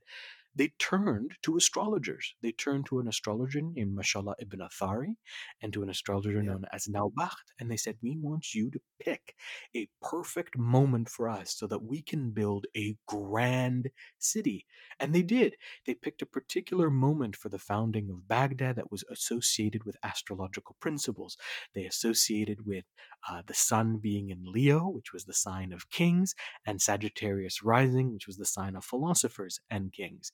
They 0.55 0.69
turned 0.79 1.33
to 1.43 1.57
astrologers. 1.57 2.33
They 2.41 2.51
turned 2.53 2.85
to 2.87 2.99
an 2.99 3.07
astrologer 3.07 3.61
named 3.61 3.95
Mashallah 3.95 4.35
ibn 4.39 4.59
Athari 4.61 5.15
and 5.61 5.73
to 5.73 5.83
an 5.83 5.89
astrologer 5.89 6.41
Yeah. 6.41 6.53
known 6.53 6.65
as 6.71 6.87
Naubakht. 6.87 7.53
And 7.59 7.69
they 7.69 7.77
said, 7.77 7.97
We 8.01 8.17
want 8.17 8.53
you 8.53 8.71
to 8.71 8.79
pick 8.99 9.35
a 9.75 9.87
perfect 10.01 10.57
moment 10.57 11.09
for 11.09 11.27
us 11.29 11.55
so 11.55 11.67
that 11.67 11.83
we 11.83 12.01
can 12.01 12.31
build 12.31 12.67
a 12.75 12.95
grand 13.07 13.89
city. 14.19 14.65
And 14.99 15.13
they 15.13 15.23
did. 15.23 15.55
They 15.85 15.93
picked 15.93 16.21
a 16.21 16.25
particular 16.25 16.89
moment 16.89 17.35
for 17.35 17.49
the 17.49 17.59
founding 17.59 18.09
of 18.09 18.27
Baghdad 18.27 18.75
that 18.77 18.91
was 18.91 19.03
associated 19.11 19.83
with 19.83 19.97
astrological 20.03 20.75
principles. 20.79 21.37
They 21.73 21.85
associated 21.85 22.65
with 22.65 22.85
uh, 23.29 23.41
the 23.45 23.53
sun 23.53 23.97
being 23.97 24.29
in 24.29 24.43
Leo, 24.45 24.87
which 24.87 25.11
was 25.13 25.25
the 25.25 25.33
sign 25.33 25.73
of 25.73 25.89
kings, 25.89 26.33
and 26.65 26.81
Sagittarius 26.81 27.63
rising, 27.63 28.13
which 28.13 28.27
was 28.27 28.37
the 28.37 28.45
sign 28.45 28.75
of 28.75 28.85
philosophers 28.85 29.59
and 29.69 29.91
kings. 29.91 30.31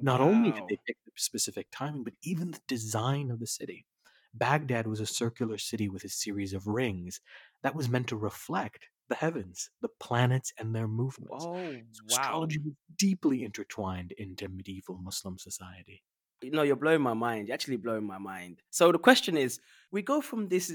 Not 0.00 0.20
only 0.20 0.52
did 0.52 0.64
they 0.68 0.78
pick 0.86 0.98
the 1.04 1.12
specific 1.16 1.68
timing, 1.70 2.04
but 2.04 2.14
even 2.22 2.50
the 2.52 2.60
design 2.66 3.30
of 3.30 3.40
the 3.40 3.46
city. 3.46 3.86
Baghdad 4.34 4.86
was 4.86 5.00
a 5.00 5.06
circular 5.06 5.58
city 5.58 5.88
with 5.88 6.04
a 6.04 6.08
series 6.08 6.52
of 6.52 6.66
rings 6.66 7.20
that 7.62 7.74
was 7.74 7.88
meant 7.88 8.08
to 8.08 8.16
reflect 8.16 8.88
the 9.08 9.14
heavens, 9.14 9.70
the 9.80 9.88
planets, 10.00 10.52
and 10.58 10.74
their 10.74 10.88
movements. 10.88 11.48
Oh 11.48 11.84
So 11.92 12.02
wow. 12.06 12.10
astrology 12.10 12.58
was 12.60 12.74
deeply 12.96 13.44
intertwined 13.44 14.12
into 14.12 14.48
medieval 14.48 14.98
Muslim 14.98 15.38
society. 15.38 16.02
No, 16.42 16.62
you're 16.62 16.76
blowing 16.76 17.00
my 17.00 17.14
mind. 17.14 17.48
You're 17.48 17.54
actually 17.54 17.76
blowing 17.76 18.04
my 18.04 18.18
mind. 18.18 18.62
So 18.70 18.92
the 18.92 18.98
question 18.98 19.36
is, 19.36 19.60
we 19.90 20.02
go 20.02 20.20
from 20.20 20.48
this 20.48 20.72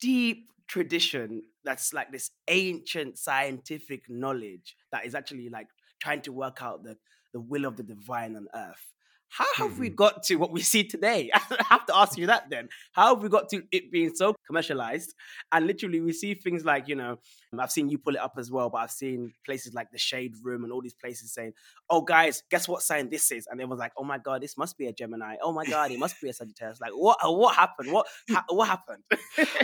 deep 0.00 0.50
tradition 0.66 1.42
that's 1.64 1.92
like 1.92 2.10
this 2.10 2.30
ancient 2.48 3.18
scientific 3.18 4.08
knowledge 4.08 4.76
that 4.92 5.04
is 5.04 5.14
actually 5.14 5.48
like 5.50 5.66
trying 6.00 6.22
to 6.22 6.32
work 6.32 6.62
out 6.62 6.84
the, 6.84 6.96
the 7.32 7.40
will 7.40 7.64
of 7.64 7.76
the 7.76 7.82
divine 7.82 8.36
on 8.36 8.48
earth. 8.54 8.86
How 9.30 9.46
have 9.56 9.78
we 9.78 9.90
Mhm. 9.90 9.96
got 9.96 10.22
to 10.24 10.36
what 10.36 10.50
we 10.52 10.60
see 10.72 10.84
today? 10.84 11.30
I 11.34 11.64
have 11.68 11.86
to 11.86 11.96
ask 11.96 12.18
you 12.18 12.26
that 12.26 12.50
then. 12.50 12.68
How 12.92 13.14
have 13.14 13.22
we 13.22 13.28
got 13.28 13.48
to 13.50 13.62
it 13.70 13.90
being 13.90 14.14
so 14.14 14.34
commercialized? 14.46 15.14
And 15.52 15.66
literally, 15.66 16.00
we 16.00 16.12
see 16.12 16.34
things 16.34 16.64
like, 16.64 16.88
you 16.88 16.96
know, 16.96 17.18
I've 17.58 17.70
seen 17.72 17.88
you 17.88 17.98
pull 17.98 18.14
it 18.14 18.20
up 18.20 18.34
as 18.38 18.50
well, 18.50 18.70
but 18.70 18.78
I've 18.78 18.90
seen 18.90 19.32
places 19.46 19.72
like 19.74 19.90
the 19.92 19.98
Shade 19.98 20.34
Room 20.42 20.64
and 20.64 20.72
all 20.72 20.82
these 20.82 20.94
places 20.94 21.32
saying, 21.32 21.52
oh 21.88 22.02
guys, 22.02 22.42
guess 22.50 22.68
what 22.68 22.82
sign 22.82 23.08
this 23.08 23.30
is? 23.32 23.46
And 23.48 23.60
everyone's 23.60 23.80
like, 23.80 23.92
oh 23.96 24.04
my 24.04 24.18
god, 24.18 24.42
this 24.42 24.56
must 24.58 24.76
be 24.76 24.86
a 24.86 24.92
Gemini. 24.92 25.36
Oh 25.42 25.52
my 25.52 25.64
god, 25.64 25.90
it 25.90 25.98
must 25.98 26.20
be 26.20 26.28
a 26.28 26.32
Sagittarius. 26.32 26.80
Like, 26.80 26.92
what? 26.92 27.18
uh, 27.24 27.30
What 27.32 27.54
happened? 27.56 27.92
What? 27.92 28.06
Ha- 28.30 28.44
what 28.48 28.68
happened? 28.68 29.02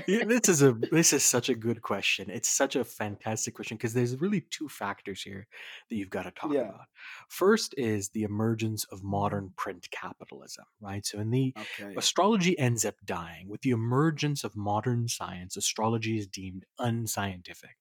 This 0.06 0.48
is 0.48 0.62
a 0.62 0.72
this 0.72 1.12
is 1.12 1.24
such 1.24 1.48
a 1.48 1.54
good 1.54 1.82
question. 1.82 2.30
It's 2.30 2.48
such 2.48 2.76
a 2.76 2.84
fantastic 2.84 3.54
question 3.54 3.76
because 3.76 3.94
there's 3.94 4.20
really 4.20 4.40
two 4.50 4.68
factors 4.68 5.22
here 5.22 5.46
that 5.88 5.96
you've 5.96 6.10
got 6.10 6.22
to 6.24 6.30
talk 6.32 6.52
Yeah. 6.52 6.60
about. 6.62 6.80
First 7.28 7.74
is 7.76 8.08
the 8.10 8.22
emergence 8.24 8.84
of 8.90 9.02
modern 9.02 9.52
print 9.56 9.88
capitalism, 9.90 10.64
right? 10.80 11.04
So 11.06 11.18
in 11.20 11.30
the 11.30 11.54
okay. 11.58 11.94
astrology 11.96 12.58
ends 12.58 12.84
up 12.84 12.96
dying 13.04 13.48
with 13.48 13.62
the 13.62 13.70
emergence 13.70 14.44
of 14.44 14.56
modern 14.56 15.08
science. 15.08 15.56
Astrology 15.56 16.18
is 16.18 16.26
deemed 16.26 16.64
unscientific. 16.78 17.76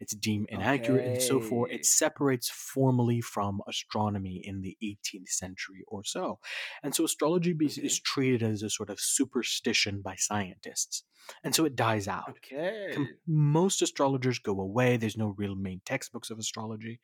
It's 0.00 0.14
deemed 0.14 0.48
inaccurate 0.50 1.06
and 1.06 1.22
so 1.22 1.40
forth. 1.40 1.70
It 1.70 1.84
separates 1.86 2.50
formally 2.50 3.20
from 3.20 3.60
astronomy 3.68 4.40
in 4.44 4.60
the 4.62 4.76
18th 4.82 5.28
century 5.28 5.84
or 5.86 6.04
so. 6.04 6.40
And 6.82 6.94
so 6.94 7.04
astrology 7.04 7.54
Okay. 7.54 7.86
is 7.86 8.00
treated 8.00 8.42
as 8.42 8.62
a 8.62 8.70
sort 8.70 8.90
of 8.90 8.98
superstition 9.00 10.02
by 10.02 10.16
scientists. 10.16 11.04
And 11.44 11.54
so 11.54 11.64
it 11.64 11.76
dies 11.76 12.08
out. 12.08 12.30
Okay. 12.30 12.96
Most 13.26 13.80
astrologers 13.82 14.40
go 14.40 14.60
away. 14.60 14.96
There's 14.96 15.16
no 15.16 15.34
real 15.38 15.54
main 15.54 15.80
textbooks 15.84 16.30
of 16.30 16.38
astrology. 16.38 17.00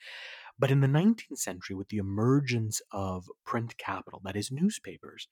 But 0.58 0.70
in 0.70 0.80
the 0.80 0.88
19th 0.88 1.38
century, 1.38 1.76
with 1.76 1.88
the 1.88 1.98
emergence 1.98 2.80
of 2.92 3.28
print 3.44 3.76
capital, 3.78 4.20
that 4.24 4.36
is 4.36 4.50
newspapers, 4.50 5.28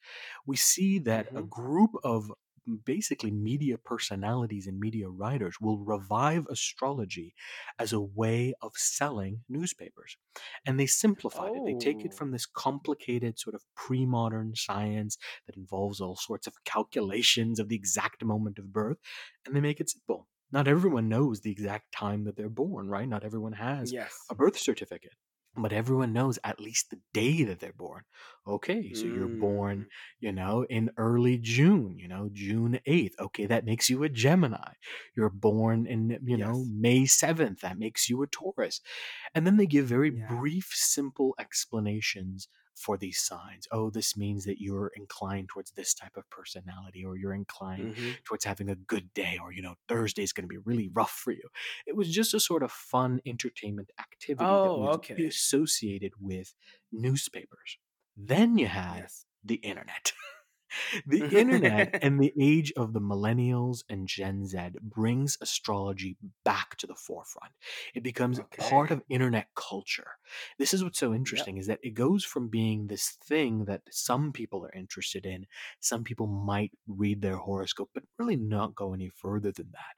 we 0.47 0.56
see 0.56 0.99
that 1.00 1.28
a 1.35 1.42
Mhm. 1.42 1.50
group 1.50 1.92
of 2.04 2.30
basically 2.85 3.30
media 3.30 3.78
personalities 3.78 4.66
and 4.66 4.80
media 4.80 5.09
writers 5.09 5.61
will 5.61 5.78
revive 5.85 6.47
astrology 6.49 7.33
as 7.78 7.92
a 7.92 8.00
way 8.00 8.54
of 8.61 8.73
selling 8.76 9.45
newspapers. 9.49 10.16
And 10.66 10.78
they 10.78 10.87
simplified 10.87 11.54
it. 11.54 11.64
They 11.64 11.75
take 11.75 12.04
it 12.04 12.12
Oh. 12.12 12.16
from 12.16 12.33
this 12.33 12.47
complicated 12.47 13.38
sort 13.38 13.54
of 13.54 13.64
pre 13.76 14.04
modern 14.04 14.54
science 14.56 15.16
that 15.47 15.56
involves 15.56 16.00
all 16.00 16.16
sorts 16.16 16.47
of 16.49 16.64
calculations 16.64 17.61
of 17.61 17.68
the 17.68 17.76
exact 17.76 18.25
moment 18.25 18.59
of 18.59 18.73
birth, 18.73 18.99
and 19.45 19.54
they 19.54 19.61
make 19.61 19.80
it 19.80 19.90
simple. 19.90 20.28
Not 20.52 20.68
everyone 20.68 21.08
knows 21.08 21.40
the 21.40 21.50
exact 21.52 21.92
time 21.92 22.24
that 22.24 22.36
they're 22.36 22.48
born, 22.48 22.88
right? 22.88 23.08
Not 23.08 23.24
everyone 23.24 23.52
has 23.54 23.94
Yes. 23.94 24.30
a 24.30 24.34
birth 24.34 24.58
certificate, 24.58 25.14
but 25.56 25.72
everyone 25.72 26.12
knows 26.12 26.38
at 26.44 26.60
least 26.60 26.90
the 26.90 27.00
day 27.12 27.42
that 27.44 27.60
they're 27.60 27.72
born. 27.72 28.04
Okay, 28.46 28.92
so 28.92 29.08
you're 29.08 29.28
born, 29.28 29.86
Mm, 29.86 29.90
you 30.20 30.32
know, 30.32 30.64
in 30.64 30.90
early 30.96 31.38
June, 31.38 31.98
you 31.98 32.08
know, 32.08 32.28
June 32.32 32.78
8th. 32.86 33.14
Okay, 33.18 33.46
that 33.46 33.64
makes 33.64 33.88
you 33.90 34.02
a 34.04 34.08
Gemini. 34.08 34.74
You're 35.16 35.30
born 35.30 35.86
in, 35.86 36.18
you 36.26 36.36
know, 36.36 36.64
Yes. 36.64 36.70
May 36.70 37.06
7th. 37.06 37.60
That 37.60 37.78
makes 37.78 38.08
you 38.08 38.22
a 38.22 38.26
Taurus. 38.26 38.80
And 39.34 39.46
then 39.46 39.56
they 39.56 39.66
give 39.66 39.86
very 39.86 40.10
Yeah. 40.10 40.26
brief, 40.28 40.70
simple 40.74 41.34
explanations 41.38 42.48
for 42.76 42.97
these 42.97 43.18
signs. 43.21 43.66
Oh, 43.73 43.90
this 43.90 44.16
means 44.16 44.45
that 44.45 44.61
you're 44.61 44.92
inclined 44.97 45.49
towards 45.49 45.73
this 45.73 45.95
type 45.95 46.16
of 46.16 46.28
personality, 46.30 47.04
or 47.04 47.16
you're 47.16 47.35
inclined 47.35 47.90
hmm 47.92 48.18
towards 48.25 48.45
having 48.45 48.68
a 48.68 48.76
good 48.76 49.12
day, 49.14 49.38
or, 49.40 49.52
you 49.52 49.62
know, 49.62 49.76
Thursday's 49.88 50.33
going 50.33 50.45
to 50.45 50.49
be 50.49 50.59
really 50.59 50.88
rough 50.92 51.11
for 51.11 51.33
you. 51.33 51.49
It 51.87 51.97
was 51.97 52.12
just 52.12 52.35
a 52.35 52.40
sort 52.40 52.62
of 52.62 52.71
fun 52.73 53.21
entertainment 53.26 53.90
activity 53.99 54.59
that 54.62 54.76
Oh, 54.78 54.78
was 54.78 54.95
okay. 54.95 55.28
associated 55.28 56.12
with 56.21 56.54
newspapers. 56.92 57.78
Then 58.16 58.59
you 58.59 58.66
had 58.68 59.09
Yes. 59.09 59.26
the 59.45 59.56
internet. 59.56 60.12
the 61.06 61.26
internet 61.30 61.92
and 62.00 62.20
the 62.20 62.32
age 62.40 62.73
of 62.76 62.92
the 62.92 63.00
millennials 63.00 63.85
and 63.88 64.06
Gen 64.08 64.46
Z 64.46 64.58
brings 64.82 65.38
astrology 65.40 66.16
back 66.44 66.76
to 66.76 66.87
the 66.87 66.94
forefront. 66.94 67.52
It 67.94 68.02
becomes 68.02 68.40
part 68.56 68.90
of 68.90 69.02
internet 69.08 69.49
culture. 69.54 70.18
This 70.58 70.75
is 70.75 70.82
what's 70.85 70.99
so 70.99 71.14
Yep. 71.30 71.46
interesting 71.46 71.56
is 71.58 71.66
that 71.66 71.80
it 71.82 71.90
goes 71.94 72.25
from 72.25 72.49
being 72.49 72.87
this 72.87 73.11
thing 73.11 73.64
that 73.66 73.82
some 73.90 74.32
people 74.32 74.64
are 74.64 74.73
interested 74.73 75.26
in, 75.26 75.46
some 75.80 76.04
people 76.04 76.26
might 76.26 76.73
read 76.87 77.23
their 77.23 77.37
horoscope, 77.37 77.90
but 77.94 78.04
really 78.18 78.37
not 78.37 78.75
go 78.75 78.92
any 78.94 79.08
further 79.08 79.52
than 79.52 79.70
that. 79.73 79.96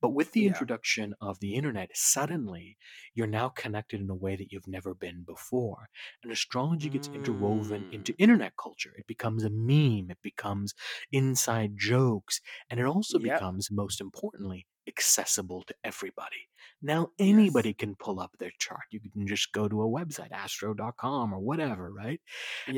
But 0.00 0.10
with 0.10 0.32
the 0.32 0.46
Yeah. 0.46 0.46
introduction 0.46 1.14
of 1.20 1.40
the 1.40 1.54
internet, 1.54 1.96
suddenly 1.96 2.78
you're 3.12 3.26
now 3.26 3.48
connected 3.48 4.00
in 4.00 4.10
a 4.10 4.14
way 4.14 4.36
that 4.36 4.52
you've 4.52 4.68
never 4.68 4.94
been 4.94 5.22
before. 5.24 5.88
And 6.22 6.30
astrology 6.32 6.88
gets 6.90 7.08
interwoven 7.12 7.86
into 7.90 8.14
Mm. 8.18 8.18
internet 8.18 8.56
culture. 8.56 8.94
It 8.96 9.06
becomes 9.06 9.44
a 9.44 9.50
meme, 9.50 10.03
it 10.10 10.18
becomes 10.22 10.74
inside 11.12 11.72
jokes, 11.76 12.40
and 12.70 12.80
it 12.80 12.86
also 12.86 13.18
Yep. 13.18 13.46
becomes, 13.58 13.70
most 13.70 14.00
importantly, 14.00 14.66
accessible 14.86 15.62
to 15.62 15.74
everybody. 15.82 16.48
Now, 16.82 17.08
Yes. 17.22 17.64
anybody 17.64 17.72
can 17.72 17.96
pull 17.96 18.20
up 18.20 18.36
their 18.38 18.52
chart. 18.58 18.82
You 18.90 19.00
can 19.00 19.26
just 19.26 19.52
go 19.52 19.68
to 19.68 19.82
a 19.82 19.88
website, 19.88 20.30
astro.com 20.30 21.32
or 21.32 21.40
whatever, 21.40 21.90
right? 21.92 22.20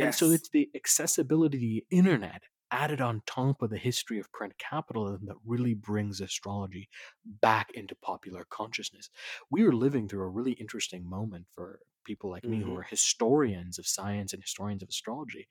And 0.01 0.15
so 0.15 0.31
it's 0.31 0.49
the 0.51 0.71
accessibility 0.75 1.59
to 1.59 1.61
the 1.61 1.87
internet 1.97 2.45
added 2.73 3.01
on 3.01 3.23
top 3.27 3.63
of 3.63 3.71
the 3.71 3.79
history 3.79 4.19
of 4.19 4.31
print 4.33 4.59
capitalism 4.59 5.27
that 5.27 5.37
really 5.45 5.75
brings 5.75 6.21
astrology 6.21 6.89
back 7.25 7.71
into 7.75 7.95
popular 7.95 8.45
consciousness. 8.51 9.09
We 9.51 9.63
are 9.63 9.73
living 9.73 10.09
through 10.09 10.25
a 10.25 10.29
really 10.29 10.53
interesting 10.53 11.09
moment 11.09 11.47
for 11.55 11.81
people 12.07 12.31
like 12.31 12.49
me 12.49 12.61
who 12.63 12.73
hmm 12.73 12.77
are 12.77 12.83
historians 12.83 13.79
of 13.79 13.87
science 13.87 14.33
and 14.33 14.43
historians 14.43 14.83
of 14.83 14.89
astrology 14.89 15.49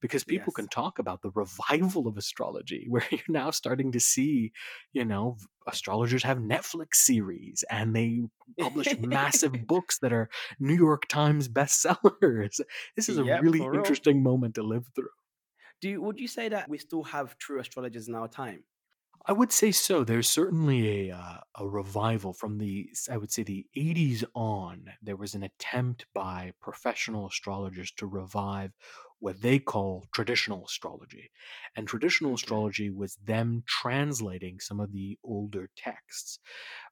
because 0.00 0.24
people 0.24 0.52
can 0.52 0.68
talk 0.68 0.98
about 0.98 1.22
the 1.22 1.30
revival 1.34 2.06
of 2.08 2.16
astrology 2.16 2.86
where 2.90 3.06
you're 3.10 3.20
now 3.28 3.50
starting 3.50 3.92
to 3.92 4.00
see 4.00 4.52
you 4.92 5.04
know 5.04 5.36
astrologers 5.66 6.22
have 6.22 6.38
netflix 6.38 6.96
series 6.96 7.64
and 7.70 7.94
they 7.94 8.22
publish 8.60 8.96
massive 8.98 9.52
books 9.66 9.98
that 9.98 10.12
are 10.12 10.28
new 10.58 10.76
york 10.76 11.06
times 11.08 11.48
bestsellers. 11.48 12.60
This 12.96 13.08
is 13.08 13.18
a 13.18 13.24
really 13.24 13.68
interesting 13.72 14.22
moment 14.22 14.54
to 14.54 14.62
live 14.62 14.86
through. 14.94 15.10
Do 15.80 15.88
you, 15.88 16.02
would 16.02 16.20
you 16.20 16.28
say 16.28 16.50
that 16.50 16.68
we 16.68 16.76
still 16.76 17.04
have 17.04 17.38
true 17.38 17.58
astrologers 17.60 18.08
in 18.08 18.14
our 18.14 18.28
time? 18.28 18.64
I 19.28 19.32
would 19.32 19.50
say 19.50 19.72
so. 19.72 20.04
There's 20.04 20.28
certainly 20.28 21.10
a 21.10 21.16
uh, 21.16 21.38
a 21.58 21.66
revival 21.66 22.32
from 22.32 22.58
the 22.58 22.88
I 23.10 23.16
would 23.16 23.32
say 23.32 23.42
the 23.42 23.66
80s 23.76 24.24
on. 24.34 24.84
There 25.02 25.16
was 25.16 25.34
an 25.34 25.42
attempt 25.42 26.06
by 26.14 26.52
professional 26.60 27.26
astrologers 27.26 27.90
to 27.92 28.06
revive 28.06 28.72
what 29.18 29.40
they 29.40 29.58
call 29.58 30.04
traditional 30.14 30.64
astrology. 30.66 31.30
And 31.74 31.88
traditional 31.88 32.34
astrology 32.34 32.90
was 32.90 33.16
them 33.16 33.64
translating 33.66 34.60
some 34.60 34.78
of 34.78 34.92
the 34.92 35.18
older 35.24 35.70
texts. 35.76 36.38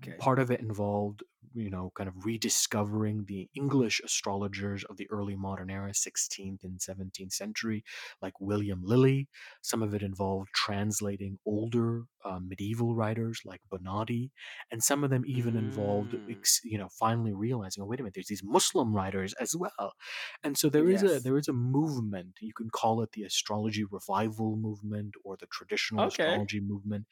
Okay. 0.02 0.16
Part 0.18 0.38
of 0.38 0.50
it 0.50 0.60
involved, 0.60 1.22
you 1.52 1.70
know, 1.70 1.92
kind 1.94 2.08
of 2.08 2.24
rediscovering 2.24 3.24
the 3.26 3.48
English 3.54 4.00
astrologers 4.04 4.84
of 4.84 4.96
the 4.96 5.08
early 5.10 5.36
modern 5.36 5.70
era, 5.70 5.94
16th 5.94 6.64
and 6.64 6.80
17th 6.80 7.32
century, 7.32 7.84
like 8.22 8.40
William 8.40 8.82
Lilly. 8.84 9.28
Some 9.62 9.82
of 9.82 9.94
it 9.94 10.02
involved 10.02 10.50
translating 10.54 11.38
older 11.44 12.04
uh, 12.24 12.38
medieval 12.40 12.94
writers 12.94 13.40
like 13.44 13.60
Bonatti, 13.70 14.30
and 14.70 14.82
some 14.82 15.04
of 15.04 15.10
them 15.10 15.24
even 15.26 15.56
involved, 15.56 16.14
Mm. 16.28 16.44
you 16.64 16.78
know, 16.78 16.88
finally 16.88 17.32
realizing, 17.32 17.82
oh 17.82 17.86
wait 17.86 18.00
a 18.00 18.02
minute, 18.02 18.14
there's 18.14 18.28
these 18.28 18.42
Muslim 18.44 18.94
writers 18.94 19.34
as 19.34 19.54
well, 19.56 19.94
and 20.42 20.56
so 20.58 20.68
there 20.68 20.88
is 20.90 21.02
a 21.02 21.20
there 21.20 21.36
is 21.38 21.48
a 21.48 21.52
movement. 21.52 22.38
You 22.40 22.52
can 22.54 22.70
call 22.70 23.02
it 23.02 23.12
the 23.12 23.22
astrology 23.24 23.84
revival 23.84 24.56
movement 24.56 25.14
or 25.24 25.36
the 25.36 25.46
traditional 25.46 26.06
Okay. 26.06 26.06
astrology 26.06 26.60
movement, 26.60 27.06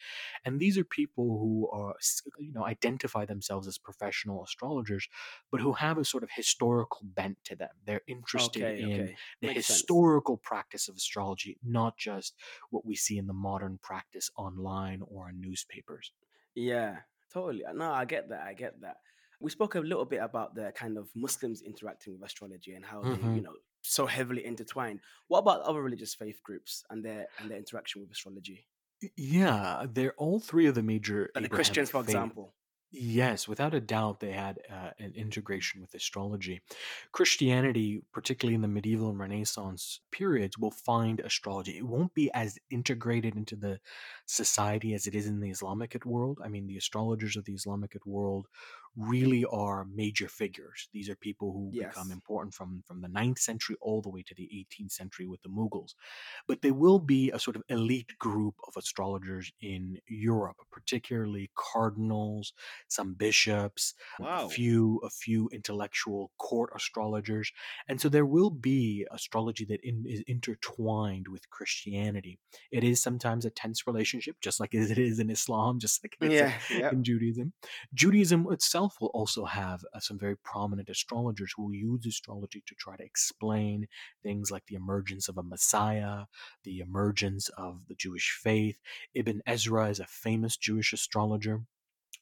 and 0.45 0.61
these 0.61 0.79
are 0.79 0.85
people 0.85 1.38
who 1.38 1.68
are 1.73 1.95
you 2.38 2.53
know 2.53 2.64
identify 2.64 3.25
themselves 3.25 3.66
as 3.66 3.79
professional 3.79 4.22
astrologers, 4.45 5.09
but 5.51 5.61
who 5.61 5.73
have 5.73 5.99
a 5.99 6.05
sort 6.05 6.23
of 6.23 6.31
historical 6.31 7.01
bent 7.05 7.43
to 7.45 7.57
them. 7.57 7.71
They're 7.85 8.03
interested 8.07 8.69
Okay. 8.69 8.77
in 8.77 9.11
Okay. 9.11 9.19
the 9.41 9.49
Makes 9.49 9.67
sense. 9.67 10.03
historical 10.03 10.37
practice 10.37 10.89
of 10.89 10.97
astrology, 10.97 11.59
not 11.63 11.97
just 11.99 12.35
what 12.71 12.85
we 12.85 12.95
see 12.97 13.19
in 13.19 13.27
the 13.27 13.33
modern 13.35 13.79
practice 13.79 14.31
online 14.37 15.03
or 15.03 15.29
in 15.31 15.41
newspapers. 15.41 16.13
Yeah, 16.55 17.03
totally. 17.31 17.65
No, 17.75 17.93
I 17.93 18.05
get 18.05 18.29
that. 18.29 18.43
I 18.43 18.55
get 18.55 18.81
that. 18.81 18.99
We 19.41 19.51
spoke 19.51 19.75
a 19.75 19.81
little 19.81 20.05
bit 20.05 20.23
about 20.23 20.55
the 20.55 20.73
kind 20.73 20.97
of 20.99 21.11
Muslims 21.17 21.63
interacting 21.63 22.13
with 22.13 22.23
astrology 22.23 22.75
and 22.75 22.85
how 22.85 23.05
they, 23.05 23.23
hmm 23.23 23.33
you 23.33 23.43
know, 23.43 23.57
so 23.83 24.07
heavily 24.07 24.45
intertwined. 24.45 25.01
What 25.29 25.41
about 25.41 25.63
other 25.63 25.83
religious 25.83 26.15
faith 26.15 26.43
groups 26.43 26.85
and 26.91 27.05
their 27.05 27.29
and 27.39 27.51
their 27.51 27.59
interaction 27.59 28.01
with 28.03 28.11
astrology? 28.13 28.69
Yeah, 29.17 29.87
they're 29.89 30.15
all 30.15 30.39
three 30.41 30.67
of 30.67 30.75
the 30.75 30.83
major 30.83 31.31
Like 31.35 31.43
the 31.43 31.49
Christians, 31.51 31.91
for 31.91 32.01
faiths. 32.07 32.31
example. 32.41 32.55
Yes, 32.94 33.48
without 33.48 33.72
a 33.72 33.81
doubt, 33.81 34.20
they 34.20 34.33
had 34.33 34.59
uh, 34.70 34.90
an 34.98 35.14
integration 35.16 35.81
with 35.81 35.94
astrology. 35.94 36.61
Christianity, 37.11 38.02
particularly 38.12 38.55
in 38.55 38.61
the 38.61 38.68
medieval 38.68 39.09
and 39.09 39.18
Renaissance 39.18 40.00
periods, 40.11 40.59
will 40.59 40.72
find 40.72 41.18
astrology. 41.20 41.78
It 41.78 41.87
won't 41.87 42.12
be 42.12 42.31
as 42.35 42.59
integrated 42.70 43.35
into 43.35 43.57
the 43.57 43.81
society 44.26 44.92
as 44.92 45.07
it 45.07 45.14
is 45.14 45.26
in 45.26 45.40
the 45.40 45.48
Islamic 45.48 45.96
world. 46.05 46.38
I 46.44 46.48
mean, 46.48 46.66
the 46.66 46.76
astrologers 46.76 47.35
of 47.35 47.46
the 47.46 47.55
Islamic 47.55 47.96
world 48.05 48.46
really 48.96 49.44
are 49.46 49.87
major 49.94 50.28
figures. 50.28 50.88
These 50.92 51.09
are 51.09 51.16
people 51.16 51.52
who 51.52 51.70
become 51.88 52.11
important 52.12 52.55
from, 52.55 52.83
from 52.87 53.00
the 53.00 53.09
9th 53.09 53.38
century 53.38 53.76
all 53.81 54.02
the 54.02 54.11
way 54.11 54.22
to 54.22 54.35
the 54.35 54.48
18th 54.55 54.92
century 54.92 55.26
with 55.26 55.42
the 55.42 55.48
Mughals. 55.48 55.94
But 56.46 56.62
they 56.62 56.70
will 56.70 56.98
be 56.98 57.31
a 57.31 57.38
sort 57.38 57.57
of 57.57 57.62
elite 57.68 58.18
group 58.18 58.55
of 58.66 58.76
astrologers 58.76 59.50
in 59.61 59.98
Europe, 60.07 60.59
particularly 60.70 61.50
cardinals, 61.57 62.52
some 62.88 63.14
bishops, 63.14 63.94
a 64.20 64.48
few 64.48 65.00
a 65.05 65.11
few 65.11 65.48
intellectual 65.52 66.31
court 66.38 66.70
astrologers, 66.74 67.50
and 67.88 68.00
so 68.00 68.09
there 68.09 68.26
will 68.26 68.50
be 68.50 69.07
astrology 69.11 69.64
that 69.66 69.81
in, 69.83 70.05
is 70.07 70.22
intertwined 70.26 71.28
with 71.28 71.48
Christianity. 71.50 72.38
It 72.70 72.85
is 72.85 73.02
sometimes 73.02 73.44
a 73.44 73.50
tense 73.50 73.87
relationship, 73.87 74.37
just 74.40 74.61
like 74.61 74.74
it 74.74 74.98
is 74.98 75.18
in 75.18 75.31
Islam, 75.31 75.78
just 75.78 76.05
like 76.05 76.16
it 76.20 76.33
is 76.33 76.40
Yeah. 76.40 76.52
Yep. 76.70 76.92
in 76.92 77.05
Judaism. 77.05 77.52
Judaism 77.94 78.46
itself 78.52 78.82
will 79.01 79.11
also 79.14 79.45
have 79.45 79.85
uh, 79.95 80.01
some 80.01 80.18
very 80.18 80.37
prominent 80.37 80.88
astrologers 80.88 81.53
who 81.57 81.64
will 81.64 81.75
use 81.75 82.07
astrology 82.07 82.62
to 82.66 82.75
try 82.75 82.97
to 82.97 83.05
explain 83.05 83.87
things 84.23 84.51
like 84.51 84.66
the 84.66 84.75
emergence 84.75 85.29
of 85.29 85.38
a 85.38 85.42
Messiah, 85.42 86.25
the 86.64 86.81
emergence 86.81 87.49
of 87.51 87.87
the 87.88 87.95
Jewish 87.95 88.38
faith. 88.42 88.79
Ibn 89.14 89.42
Ezra 89.47 89.88
is 89.88 90.01
a 90.01 90.07
famous 90.07 90.57
Jewish 90.57 90.92
astrologer 90.92 91.62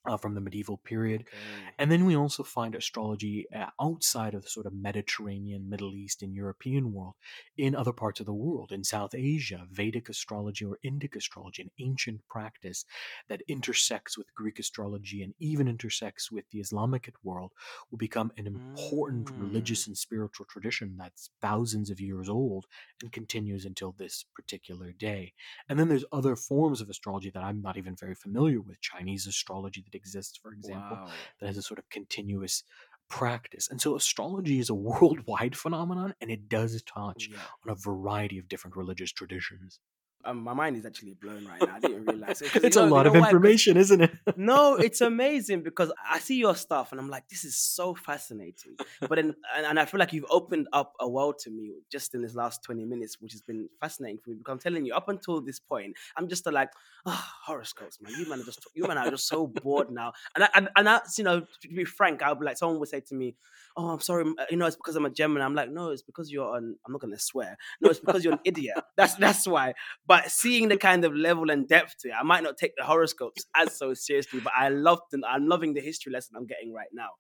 uh, 0.07 0.17
from 0.17 0.35
the 0.35 0.41
medieval 0.41 0.79
period. 0.79 1.23
Okay. 1.23 1.75
And 1.79 1.91
then 1.91 2.07
we 2.07 2.17
also 2.17 2.43
find 2.43 2.75
astrology 2.75 3.47
uh, 3.55 3.67
outside 3.81 4.35
of 4.35 4.43
the 4.43 4.49
sort 4.49 4.67
of 4.67 4.73
Mediterranean, 4.75 5.69
Middle 5.69 5.95
East, 5.95 6.23
and 6.23 6.35
European 6.35 6.93
world 6.93 7.15
in 7.57 7.75
other 7.75 7.93
parts 7.93 8.21
of 8.21 8.27
the 8.27 8.33
world. 8.35 8.73
In 8.73 8.85
South 8.85 9.15
Asia, 9.15 9.67
Vedic 9.71 10.09
astrology 10.09 10.65
or 10.65 10.79
Indic 10.85 11.17
astrology, 11.17 11.63
an 11.63 11.71
ancient 11.79 12.21
practice 12.29 12.85
that 13.29 13.43
intersects 13.49 14.17
with 14.19 14.35
Greek 14.35 14.59
astrology 14.59 15.23
and 15.23 15.35
even 15.39 15.69
intersects 15.69 16.31
with 16.31 16.45
the 16.51 16.61
Islamic 16.61 17.13
world, 17.23 17.53
will 17.91 17.99
become 17.99 18.33
an 18.37 18.47
important 18.47 19.29
Mm. 19.29 19.41
religious 19.41 19.87
and 19.87 19.97
spiritual 19.97 20.47
tradition 20.47 20.97
that's 20.99 21.31
thousands 21.41 21.91
of 21.91 22.01
years 22.01 22.29
old 22.29 22.67
and 23.03 23.13
continues 23.13 23.65
until 23.65 23.93
this 23.93 24.25
particular 24.35 24.93
day. 24.93 25.33
And 25.69 25.79
then 25.79 25.89
there's 25.89 26.05
other 26.13 26.37
forms 26.37 26.81
of 26.81 26.89
astrology 26.89 27.31
that 27.31 27.43
I'm 27.43 27.61
not 27.63 27.77
even 27.77 27.97
very 27.97 28.15
familiar 28.15 28.61
with. 28.61 28.81
Chinese 28.81 29.27
astrology 29.27 29.85
that 29.91 29.97
exists, 29.97 30.37
for 30.37 30.53
example, 30.53 30.97
Wow. 30.97 31.09
that 31.41 31.47
has 31.47 31.57
a 31.57 31.63
sort 31.63 31.79
of 31.79 31.89
continuous 31.89 32.63
practice. 33.09 33.69
And 33.71 33.81
so 33.81 33.97
astrology 33.97 34.59
is 34.59 34.71
a 34.71 34.75
worldwide 34.89 35.57
phenomenon 35.57 36.15
and 36.21 36.31
it 36.31 36.49
does 36.49 36.81
touch 36.83 37.29
Yeah. 37.31 37.39
on 37.67 37.73
a 37.73 37.75
variety 37.75 38.39
of 38.39 38.49
different 38.49 38.77
religious 38.77 39.13
traditions. 39.13 39.81
Um, 40.23 40.43
my 40.43 40.53
mind 40.53 40.77
is 40.77 40.85
actually 40.85 41.15
blown 41.15 41.47
right 41.47 41.63
now. 41.63 41.77
I 41.77 41.81
didn't 41.81 42.05
realize 42.05 42.43
it. 42.43 42.55
it's 42.63 42.77
a 42.77 42.81
know- 42.85 42.95
lot 42.95 43.07
of 43.07 43.15
why? 43.15 43.21
information, 43.21 43.79
isn't 43.79 44.03
it? 44.03 44.13
no, 44.37 44.75
it's 44.75 45.01
amazing 45.13 45.63
because 45.63 45.91
I 46.07 46.19
see 46.19 46.37
your 46.37 46.55
stuff 46.55 46.93
and 46.93 47.01
I'm 47.01 47.09
like, 47.09 47.27
this 47.31 47.43
is 47.43 47.57
so 47.57 47.95
fascinating. 47.95 48.77
But 49.01 49.15
then, 49.17 49.35
and, 49.57 49.65
and 49.65 49.81
I 49.81 49.87
feel 49.87 49.99
like 49.99 50.13
you've 50.13 50.27
opened 50.29 50.69
up 50.75 50.93
a 51.01 51.09
world 51.09 51.39
to 51.45 51.51
me 51.51 51.73
just 51.91 52.15
in 52.15 52.21
this 52.21 52.35
last 52.35 52.63
20 52.65 52.85
minutes, 52.85 53.17
which 53.19 53.33
has 53.33 53.41
been 53.41 53.71
fascinating 53.81 54.19
for 54.23 54.29
me. 54.29 54.37
Because 54.37 54.53
I'm 54.53 54.59
telling 54.59 54.85
you, 54.85 54.93
up 54.93 55.09
until 55.09 55.41
this 55.41 55.59
point, 55.59 55.97
I'm 56.19 56.29
just 56.29 56.45
like, 56.45 56.69
oh, 57.07 57.25
horoscopes, 57.45 57.99
man. 58.01 58.13
You 58.19 58.29
man 58.29 58.41
are 58.41 58.45
just, 58.45 58.67
you 58.75 58.87
man 58.87 58.99
are 58.99 59.11
just 59.11 59.27
so 59.29 59.47
bored 59.63 59.91
now. 59.91 60.13
And 60.35 60.45
I, 60.45 60.49
and, 60.55 60.69
and 60.77 60.87
that's, 60.87 61.19
you 61.19 61.25
know, 61.25 61.41
to 61.63 61.69
be 61.69 61.85
frank, 61.85 62.23
I'll 62.23 62.35
be 62.35 62.45
like, 62.45 62.57
someone 62.59 62.79
would 62.81 62.89
say 62.89 63.01
to 63.01 63.15
me, 63.15 63.37
oh, 63.77 63.89
I'm 63.91 64.01
sorry, 64.01 64.25
uh, 64.39 64.45
you 64.51 64.57
know, 64.57 64.67
it's 64.67 64.77
because 64.77 64.97
I'm 64.97 65.07
a 65.07 65.11
Gemini. 65.11 65.45
I'm 65.45 65.55
like, 65.55 65.71
no, 65.71 65.91
it's 65.91 66.03
because 66.03 66.31
you're 66.31 66.57
an, 66.57 66.77
I'm 66.87 66.93
not 66.93 67.01
going 67.01 67.15
to 67.15 67.21
swear. 67.21 67.57
No, 67.81 67.91
it's 67.91 68.01
because 68.01 68.25
you're 68.25 68.35
an 68.35 68.41
idiot. 68.45 68.79
That's, 68.97 69.15
that's 69.15 69.47
why. 69.47 69.75
But 70.07 70.31
seeing 70.31 70.69
the 70.69 70.77
kind 70.77 71.05
of 71.05 71.15
level 71.15 71.51
and 71.51 71.69
depth 71.69 71.97
to 72.01 72.09
it, 72.09 72.15
I 72.21 72.23
might 72.23 72.43
not 72.43 72.57
take 72.57 72.73
the 72.77 72.85
horoscopes 72.85 73.47
as 73.57 73.77
so 73.79 73.95
seriously, 73.95 74.41
but 74.41 74.53
I 74.57 74.69
love 74.69 75.01
them. 75.11 75.23
I'm 75.29 75.47
loving 75.47 75.75
the 75.75 75.81
history 75.81 76.13
lesson 76.13 76.35
I'm 76.37 76.47
getting 76.47 76.73
right 76.73 76.89
now. 76.93 77.11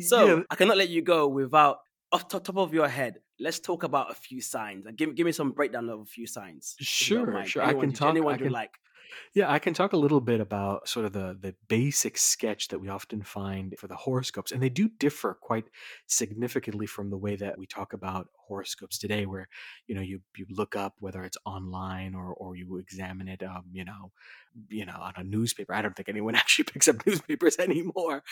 So 0.00 0.26
Yeah. 0.38 0.42
I 0.50 0.54
cannot 0.54 0.76
let 0.76 0.88
you 0.88 1.02
go 1.02 1.28
without 1.28 1.78
off 2.12 2.28
the 2.28 2.40
top 2.40 2.56
of 2.56 2.74
your 2.74 2.88
head. 2.88 3.20
Let's 3.38 3.60
talk 3.60 3.84
about 3.84 4.10
a 4.10 4.14
few 4.14 4.40
signs 4.40 4.84
and 4.86 4.96
give, 4.96 5.14
give 5.14 5.24
me 5.26 5.32
some 5.32 5.52
breakdown 5.52 5.88
of 5.88 6.00
a 6.00 6.04
few 6.04 6.26
signs. 6.26 6.74
Sure, 6.80 7.44
sure. 7.46 7.62
I 7.62 7.66
Anyone 7.66 7.80
can 7.82 7.90
you- 7.90 7.96
talk- 7.96 8.10
Anyone 8.10 8.34
I 8.34 8.44
you 8.44 8.50
like. 8.50 8.70
Yeah, 9.34 9.50
I 9.50 9.58
can 9.58 9.74
talk 9.74 9.92
a 9.92 9.96
little 9.96 10.20
bit 10.20 10.40
about 10.40 10.88
sort 10.88 11.06
of 11.06 11.12
the 11.12 11.36
the 11.40 11.54
basic 11.68 12.18
sketch 12.18 12.68
that 12.68 12.80
we 12.80 12.88
often 12.88 13.22
find 13.22 13.74
for 13.78 13.86
the 13.86 13.96
horoscopes, 13.96 14.52
and 14.52 14.62
they 14.62 14.68
do 14.68 14.88
differ 14.88 15.34
quite 15.40 15.66
significantly 16.06 16.86
from 16.86 17.10
the 17.10 17.16
way 17.16 17.36
that 17.36 17.58
we 17.58 17.66
talk 17.66 17.92
about 17.92 18.28
horoscopes 18.50 18.98
today, 18.98 19.26
where 19.26 19.48
you 19.86 19.94
know 19.94 20.02
you 20.02 20.20
you 20.36 20.46
look 20.50 20.76
up 20.76 20.94
whether 21.00 21.24
it's 21.24 21.38
online 21.46 22.14
or 22.14 22.34
or 22.34 22.56
you 22.56 22.78
examine 22.78 23.28
it, 23.28 23.42
um, 23.42 23.64
you 23.72 23.84
know, 23.84 24.12
you 24.68 24.84
know, 24.86 24.98
on 25.00 25.12
a 25.16 25.24
newspaper. 25.24 25.74
I 25.74 25.82
don't 25.82 25.96
think 25.96 26.08
anyone 26.08 26.34
actually 26.42 26.64
picks 26.64 26.88
up 26.88 27.06
newspapers 27.06 27.58
anymore, 27.68 28.22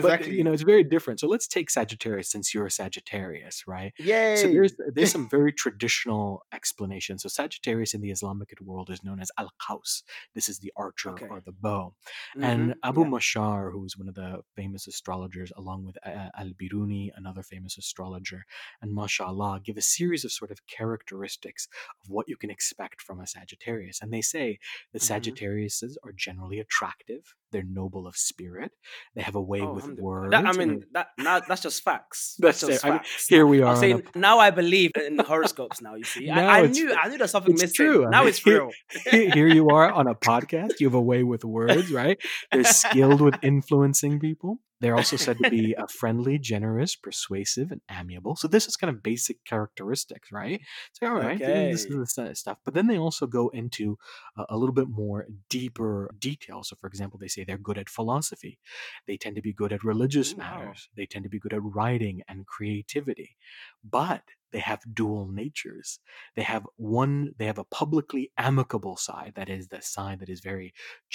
but 0.00 0.16
Exactly. 0.16 0.26
you 0.26 0.44
know, 0.44 0.52
it's 0.52 0.62
very 0.62 0.84
different. 0.84 1.20
So 1.20 1.28
let's 1.28 1.48
take 1.48 1.70
Sagittarius, 1.70 2.30
since 2.30 2.54
you're 2.54 2.66
a 2.66 2.70
Sagittarius, 2.70 3.64
right? 3.66 3.92
Yay! 3.98 4.18
So 4.34 4.48
there's 4.48 4.74
there's 4.94 5.10
some 5.12 5.28
very 5.28 5.52
traditional 5.52 6.42
explanations. 6.52 7.22
So 7.22 7.28
Sagittarius 7.28 7.94
in 7.94 8.00
the 8.00 8.10
Islamic 8.10 8.52
world 8.60 8.90
is 8.90 9.04
known 9.04 9.20
as 9.20 9.30
al 9.38 9.50
qaus. 9.60 10.02
This 10.34 10.48
is 10.48 10.58
the 10.60 10.72
archer 10.76 11.18
Okay. 11.18 11.28
or 11.28 11.40
the 11.40 11.52
bow. 11.52 11.94
And 12.40 12.74
Mhm, 12.74 12.78
Abu 12.82 13.04
yeah. 13.04 13.06
Mashar, 13.06 13.72
who 13.72 13.84
is 13.84 13.96
one 13.96 14.08
of 14.08 14.14
the 14.14 14.42
famous 14.56 14.86
astrologers, 14.86 15.52
along 15.56 15.84
with 15.84 15.96
uh, 16.04 16.30
Al 16.36 16.50
Biruni, 16.60 17.10
another 17.16 17.42
famous 17.42 17.78
astrologer, 17.78 18.44
and 18.82 18.94
Mashallah, 18.94 19.60
give 19.68 19.76
a 19.84 19.88
series 19.98 20.22
of 20.26 20.30
sort 20.40 20.50
of 20.54 20.58
characteristics 20.78 21.62
of 22.02 22.06
what 22.14 22.26
you 22.30 22.36
can 22.42 22.50
expect 22.56 22.98
from 23.06 23.16
a 23.20 23.26
Sagittarius. 23.34 23.98
And 24.02 24.10
they 24.14 24.24
say 24.34 24.46
that 24.92 25.02
Mhm. 25.02 25.08
Sagittariuses 25.12 25.92
are 26.04 26.12
generally 26.26 26.58
attractive. 26.64 27.22
They're 27.52 27.70
noble 27.82 28.04
of 28.10 28.14
spirit. 28.30 28.70
They 29.14 29.22
have 29.28 29.34
a 29.42 29.46
way 29.52 29.60
Oh, 29.62 29.72
with 29.74 29.84
alhamdulillah. 29.84 30.20
words. 30.20 30.30
That, 30.34 30.44
I 30.50 30.52
mean, 30.60 30.72
that 30.96 31.06
now 31.26 31.36
that's 31.48 31.62
just 31.68 31.78
facts. 31.90 32.20
That's 32.42 32.60
just 32.60 32.72
it. 32.84 32.84
I 32.86 32.90
mean, 32.94 33.00
here 33.32 33.46
we 33.52 33.58
I'm 33.62 33.76
are. 33.82 34.02
a 34.16 34.18
now 34.28 34.36
I 34.46 34.50
believe 34.62 34.92
in 35.06 35.12
horoscopes. 35.32 35.78
Now 35.86 35.94
you 36.00 36.04
see, 36.14 36.24
I, 36.30 36.40
I 36.60 36.66
knew 36.66 36.88
I 37.02 37.04
knew 37.08 37.18
there's 37.20 37.34
something 37.36 37.54
it's 37.54 37.62
missing. 37.62 37.86
true. 37.86 38.06
I 38.06 38.10
Now 38.14 38.20
mean, 38.20 38.28
it's 38.32 38.42
real. 38.46 38.70
here 39.12 39.30
here 39.38 39.48
you 39.58 39.64
are 39.78 39.88
on 40.00 40.06
a 40.14 40.16
podcast. 40.30 40.72
You 40.80 40.86
have 40.90 40.94
a 41.04 41.06
way 41.12 41.22
with 41.32 41.42
words, 41.58 41.88
right? 42.00 42.18
They're 42.52 42.64
skilled 42.64 43.20
with 43.26 43.36
influencing 43.42 44.14
people. 44.28 44.52
They're 44.80 44.96
also 44.96 45.16
said 45.16 45.38
to 45.38 45.50
be 45.50 45.74
uh, 45.76 45.86
friendly, 45.90 46.38
generous, 46.38 46.94
persuasive, 46.96 47.70
and 47.72 47.80
amiable. 47.90 48.36
So 48.36 48.48
this 48.48 48.66
is 48.68 48.76
kind 48.76 48.94
of 48.94 49.02
basic 49.02 49.44
characteristics, 49.44 50.30
right? 50.32 50.60
So 50.92 51.06
all 51.08 51.14
right, 51.14 51.38
this 51.38 51.80
is 51.80 51.86
Okay. 51.86 51.98
the 51.98 52.06
st- 52.06 52.36
stuff. 52.36 52.58
But 52.64 52.74
then 52.74 52.86
they 52.86 52.98
also 52.98 53.26
go 53.26 53.48
into 53.48 53.98
uh, 54.36 54.46
a 54.48 54.56
little 54.56 54.74
bit 54.74 54.88
more 54.88 55.26
deeper 55.48 56.10
detail. 56.18 56.62
So, 56.62 56.76
for 56.80 56.86
example, 56.86 57.18
they 57.18 57.28
say 57.28 57.44
they're 57.44 57.58
good 57.58 57.78
at 57.78 57.88
philosophy. 57.88 58.58
They 59.06 59.16
tend 59.16 59.36
to 59.36 59.42
be 59.42 59.52
good 59.52 59.72
at 59.72 59.84
religious 59.84 60.34
wow. 60.34 60.58
matters. 60.58 60.88
They 60.96 61.06
tend 61.06 61.24
to 61.24 61.30
be 61.30 61.38
good 61.38 61.52
at 61.52 61.62
writing 61.62 62.22
and 62.28 62.46
creativity. 62.46 63.36
But 63.82 64.22
they 64.52 64.58
have 64.60 64.80
dual 64.94 65.28
natures 65.28 65.98
they 66.36 66.42
have 66.42 66.66
one 66.76 67.32
they 67.38 67.46
have 67.46 67.58
a 67.58 67.64
publicly 67.64 68.30
amicable 68.38 68.96
side 68.96 69.32
that 69.36 69.48
is 69.48 69.68
the 69.68 69.80
side 69.82 70.20
that 70.20 70.28
is 70.28 70.40
very 70.40 70.72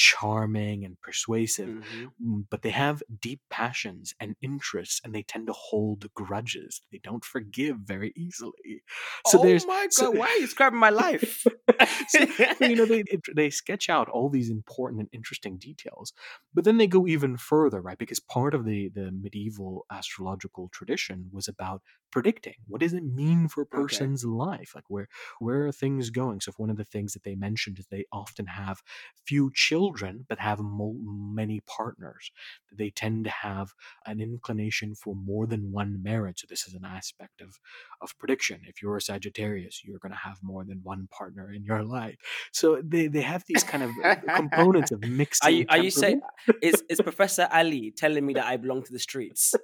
charming 0.08 0.84
and 0.86 1.00
persuasive 1.02 1.70
Mhm. 1.70 2.12
mm, 2.24 2.46
but 2.50 2.62
they 2.62 2.70
have 2.72 3.02
deep 3.22 3.42
passions 3.50 4.14
and 4.20 4.36
interests 4.42 5.00
and 5.04 5.14
they 5.16 5.24
tend 5.24 5.48
to 5.48 5.54
hold 5.54 6.12
grudges 6.14 6.82
they 6.92 7.00
don't 7.10 7.26
forgive 7.26 7.78
very 7.94 8.12
easily 8.16 8.84
so 9.28 9.40
oh 9.40 9.44
there's 9.44 9.66
my 9.66 9.84
god, 9.84 9.94
so- 9.94 10.12
why 10.12 10.28
are 10.28 10.36
you 10.36 10.42
describing 10.42 10.80
my 10.80 10.90
life? 10.90 11.46
so, 12.10 12.20
you 12.70 12.76
know 12.76 12.86
they 12.86 13.04
they 13.36 13.50
sketch 13.50 13.90
out 13.90 14.10
all 14.10 14.30
these 14.30 14.50
important 14.50 15.00
and 15.02 15.10
interesting 15.14 15.58
details 15.58 16.14
but 16.54 16.64
then 16.66 16.78
they 16.78 16.88
go 16.88 17.08
even 17.08 17.38
further 17.38 17.82
right 17.82 17.98
because 17.98 18.20
part 18.20 18.54
of 18.54 18.66
the 18.66 18.90
the 18.90 19.12
medieval 19.12 19.86
astrological 19.92 20.70
tradition 20.78 21.30
was 21.32 21.48
about 21.48 21.82
predicting 22.12 22.56
what 22.68 22.82
does 22.82 22.94
it 22.94 23.04
mean 23.04 23.23
for 23.50 23.62
a 23.62 23.66
Okay. 23.74 24.08
person's 24.08 24.26
life 24.26 24.72
like 24.76 24.84
where 24.90 25.08
where 25.40 25.66
are 25.68 25.72
things 25.72 26.10
going? 26.10 26.42
So 26.42 26.50
if 26.50 26.60
one 26.60 26.70
of 26.70 26.78
the 26.78 26.84
things 26.86 27.14
that 27.14 27.24
they 27.24 27.36
mentioned 27.36 27.80
is 27.80 27.88
they 27.88 28.06
often 28.12 28.48
have 28.48 28.82
few 29.26 29.52
children 29.54 30.26
but 30.28 30.40
have 30.40 30.60
mo- 30.60 30.98
many 31.04 31.62
partners. 31.62 32.32
They 32.72 32.90
tend 32.90 33.26
to 33.26 33.30
have 33.32 33.74
an 34.06 34.20
inclination 34.20 34.96
for 34.96 35.16
more 35.16 35.46
than 35.48 35.72
one 35.72 36.02
marriage. 36.02 36.40
So 36.42 36.48
this 36.50 36.68
is 36.68 36.74
an 36.74 36.86
aspect 36.86 37.42
of 37.42 37.60
of 38.02 38.18
prediction. 38.18 38.62
If 38.66 38.82
you're 38.82 38.98
a 38.98 39.02
sagittarius 39.02 39.82
you're 39.84 40.00
going 40.00 40.12
to 40.12 40.18
have 40.18 40.40
more 40.44 40.64
than 40.66 40.82
one 40.84 41.08
partner 41.08 41.52
in 41.52 41.64
your 41.66 41.84
life. 41.84 42.18
So 42.52 42.82
they, 42.84 43.08
they 43.08 43.22
have 43.22 43.44
these 43.48 43.64
kind 43.64 43.84
of 43.84 44.00
components 44.34 44.92
of 44.92 45.04
mixed 45.04 45.44
Are 45.44 45.52
you 45.52 45.66
are 45.70 45.78
you 45.78 45.92
saying 45.92 46.16
is 46.62 46.84
is 46.90 47.00
Professor 47.02 47.48
Ali 47.52 47.92
telling 47.92 48.26
me 48.26 48.34
that 48.36 48.46
I 48.46 48.58
belong 48.58 48.84
to 48.84 48.94
the 48.94 49.00
streets? 49.00 49.60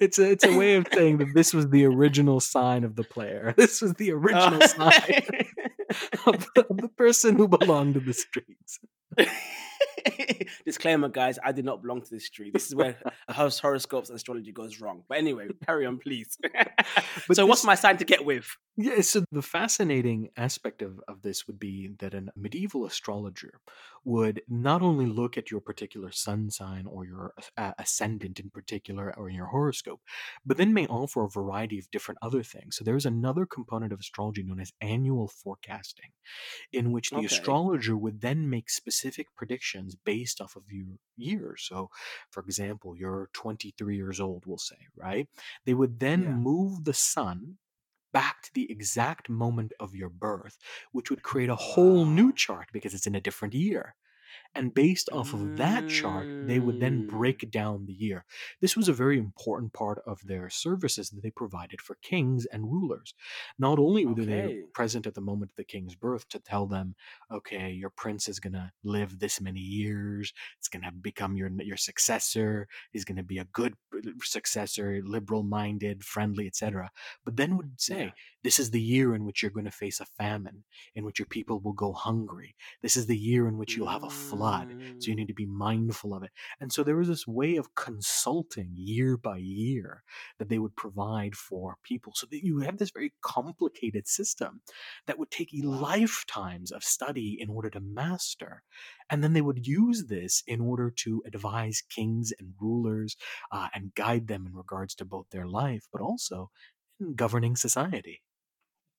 It's 0.00 0.18
a 0.18 0.30
it's 0.30 0.44
a 0.44 0.56
way 0.56 0.76
of 0.76 0.86
saying 0.92 1.18
that 1.18 1.34
this 1.34 1.52
was 1.52 1.68
the 1.70 1.84
original 1.86 2.40
sign 2.40 2.84
of 2.84 2.96
the 2.96 3.04
player 3.04 3.54
this 3.58 3.80
was 3.80 3.94
the 3.94 4.12
oh. 4.12 4.16
original 4.16 4.60
Oh. 4.62 4.66
sign 4.66 5.22
of 6.26 6.46
the, 6.54 6.66
of 6.68 6.76
the 6.78 6.88
person 6.96 7.36
who 7.36 7.48
belonged 7.48 7.94
to 7.94 8.00
the 8.00 8.12
streets 8.12 8.78
Disclaimer, 10.64 11.08
guys, 11.08 11.38
I 11.44 11.52
did 11.52 11.64
not 11.64 11.82
belong 11.82 12.02
to 12.02 12.10
this 12.10 12.26
street. 12.26 12.52
This 12.54 12.66
is 12.66 12.74
where 12.74 12.96
house 13.28 13.58
horoscopes 13.58 14.08
and 14.08 14.16
astrology 14.16 14.52
goes 14.52 14.80
wrong. 14.80 15.04
But 15.08 15.18
anyway, 15.18 15.48
carry 15.66 15.86
on, 15.86 15.98
please. 15.98 16.38
So, 17.32 17.46
what's 17.46 17.64
my 17.64 17.74
sign 17.74 17.96
to 17.98 18.04
get 18.04 18.24
with? 18.24 18.46
Yeah, 18.76 19.00
so 19.00 19.24
the 19.32 19.42
fascinating 19.42 20.30
aspect 20.36 20.82
of, 20.82 21.00
of 21.08 21.22
this 21.22 21.48
would 21.48 21.58
be 21.58 21.88
that 21.98 22.14
a 22.14 22.26
medieval 22.36 22.86
astrologer 22.86 23.60
would 24.04 24.40
not 24.48 24.82
only 24.82 25.06
look 25.06 25.36
at 25.36 25.50
your 25.50 25.60
particular 25.60 26.12
sun 26.12 26.48
sign 26.50 26.86
or 26.86 27.04
your 27.04 27.34
uh, 27.56 27.72
ascendant 27.78 28.38
in 28.38 28.50
particular 28.50 29.12
or 29.18 29.28
in 29.28 29.34
your 29.34 29.46
horoscope, 29.46 30.00
but 30.46 30.56
then 30.56 30.72
may 30.72 30.86
offer 30.86 31.24
a 31.24 31.28
variety 31.28 31.78
of 31.78 31.90
different 31.90 32.18
other 32.22 32.42
things. 32.44 32.76
So 32.76 32.84
there's 32.84 33.04
another 33.06 33.46
component 33.46 33.92
of 33.92 33.98
astrology 33.98 34.44
known 34.44 34.60
as 34.60 34.72
annual 34.80 35.26
forecasting, 35.26 36.10
in 36.72 36.92
which 36.92 37.12
the 37.12 37.24
Okay. 37.24 37.26
astrologer 37.26 37.96
would 37.96 38.20
then 38.20 38.48
make 38.48 38.70
specific 38.70 39.26
predictions 39.36 39.87
based 39.96 40.40
off 40.40 40.56
of 40.56 40.64
your 40.70 40.96
years. 41.16 41.62
So, 41.68 41.90
for 42.30 42.42
example, 42.42 42.96
you're 42.96 43.30
23 43.32 43.96
years 43.96 44.20
old, 44.20 44.46
we'll 44.46 44.58
say, 44.58 44.78
right? 44.96 45.28
They 45.64 45.74
would 45.74 46.00
then 46.00 46.24
Yeah. 46.24 46.32
move 46.32 46.84
the 46.84 46.94
sun 46.94 47.58
back 48.12 48.42
to 48.42 48.50
the 48.54 48.70
exact 48.70 49.28
moment 49.28 49.72
of 49.80 49.94
your 49.94 50.08
birth, 50.10 50.58
which 50.92 51.10
would 51.10 51.22
create 51.22 51.50
a 51.50 51.56
whole 51.56 52.06
new 52.06 52.32
chart 52.32 52.68
because 52.72 52.94
it's 52.94 53.06
in 53.06 53.14
a 53.14 53.20
different 53.20 53.54
year. 53.54 53.96
And 54.58 54.74
based 54.74 55.08
off 55.12 55.32
of 55.32 55.56
that 55.56 55.86
chart, 55.86 56.30
they 56.40 56.58
would 56.58 56.80
then 56.80 57.02
Mm. 57.02 57.06
break 57.06 57.50
down 57.50 57.86
the 57.86 57.94
year. 57.94 58.24
This 58.60 58.76
was 58.76 58.88
a 58.88 58.92
very 58.92 59.18
important 59.18 59.72
part 59.72 60.00
of 60.06 60.20
their 60.26 60.50
services 60.50 61.10
that 61.10 61.22
they 61.22 61.30
provided 61.30 61.80
for 61.80 61.94
kings 62.02 62.44
and 62.46 62.70
rulers. 62.70 63.14
Not 63.58 63.78
only 63.78 64.04
were 64.06 64.24
they 64.24 64.56
present 64.74 65.06
at 65.06 65.14
the 65.14 65.20
moment 65.20 65.52
of 65.52 65.56
the 65.56 65.64
king's 65.64 65.94
birth 65.94 66.28
to 66.30 66.40
tell 66.40 66.66
them, 66.66 66.94
okay, 67.30 67.70
your 67.72 67.90
prince 67.90 68.28
is 68.28 68.40
going 68.40 68.52
to 68.54 68.72
live 68.82 69.18
this 69.18 69.40
many 69.40 69.60
years, 69.60 70.32
it's 70.58 70.68
going 70.68 70.82
to 70.84 70.92
become 70.92 71.36
your 71.36 71.50
your 71.62 71.76
successor, 71.76 72.68
he's 72.92 73.04
going 73.04 73.16
to 73.16 73.22
be 73.22 73.38
a 73.38 73.44
good 73.44 73.74
successor, 74.22 75.00
liberal 75.04 75.42
minded, 75.42 76.04
friendly, 76.04 76.46
etc. 76.46 76.90
But 77.24 77.36
then 77.36 77.56
would 77.56 77.80
say, 77.80 78.04
Yeah. 78.04 78.10
this 78.42 78.58
is 78.58 78.70
the 78.70 78.80
year 78.80 79.14
in 79.14 79.24
which 79.24 79.42
you're 79.42 79.50
going 79.50 79.64
to 79.66 79.70
face 79.70 80.00
a 80.00 80.06
famine, 80.06 80.64
in 80.94 81.04
which 81.04 81.18
your 81.18 81.26
people 81.26 81.60
will 81.60 81.72
go 81.72 81.92
hungry. 81.92 82.54
This 82.82 82.96
is 82.96 83.06
the 83.06 83.16
year 83.16 83.48
in 83.48 83.56
which 83.58 83.76
you'll 83.76 83.88
have 83.88 84.04
a 84.04 84.10
flood. 84.10 84.47
So 84.98 85.10
you 85.10 85.14
Mm. 85.14 85.16
need 85.16 85.28
to 85.28 85.34
be 85.34 85.46
mindful 85.46 86.14
of 86.14 86.22
it. 86.22 86.30
And 86.60 86.72
so 86.72 86.82
there 86.82 86.96
was 86.96 87.08
this 87.08 87.26
way 87.26 87.56
of 87.56 87.74
consulting 87.74 88.70
year 88.74 89.16
by 89.16 89.38
year 89.38 90.02
that 90.38 90.48
they 90.48 90.58
would 90.58 90.76
provide 90.76 91.34
for 91.36 91.76
people 91.82 92.12
so 92.14 92.26
that 92.30 92.44
you 92.44 92.60
have 92.60 92.78
this 92.78 92.90
very 92.90 93.12
complicated 93.22 94.06
system 94.08 94.60
that 95.06 95.18
would 95.18 95.30
take 95.30 95.50
lifetimes 95.54 96.70
of 96.72 96.84
study 96.84 97.36
in 97.40 97.48
order 97.50 97.70
to 97.70 97.80
master. 97.80 98.62
And 99.10 99.22
then 99.22 99.32
they 99.32 99.40
would 99.42 99.66
use 99.66 100.06
this 100.06 100.42
in 100.46 100.60
order 100.60 100.90
to 100.90 101.22
advise 101.26 101.82
kings 101.82 102.32
and 102.38 102.54
rulers 102.60 103.16
uh, 103.50 103.68
and 103.74 103.94
guide 103.94 104.26
them 104.28 104.46
in 104.46 104.54
regards 104.54 104.94
to 104.96 105.04
both 105.04 105.28
their 105.30 105.46
life, 105.46 105.86
but 105.92 106.00
also 106.00 106.50
in 107.00 107.14
governing 107.14 107.56
society. 107.56 108.22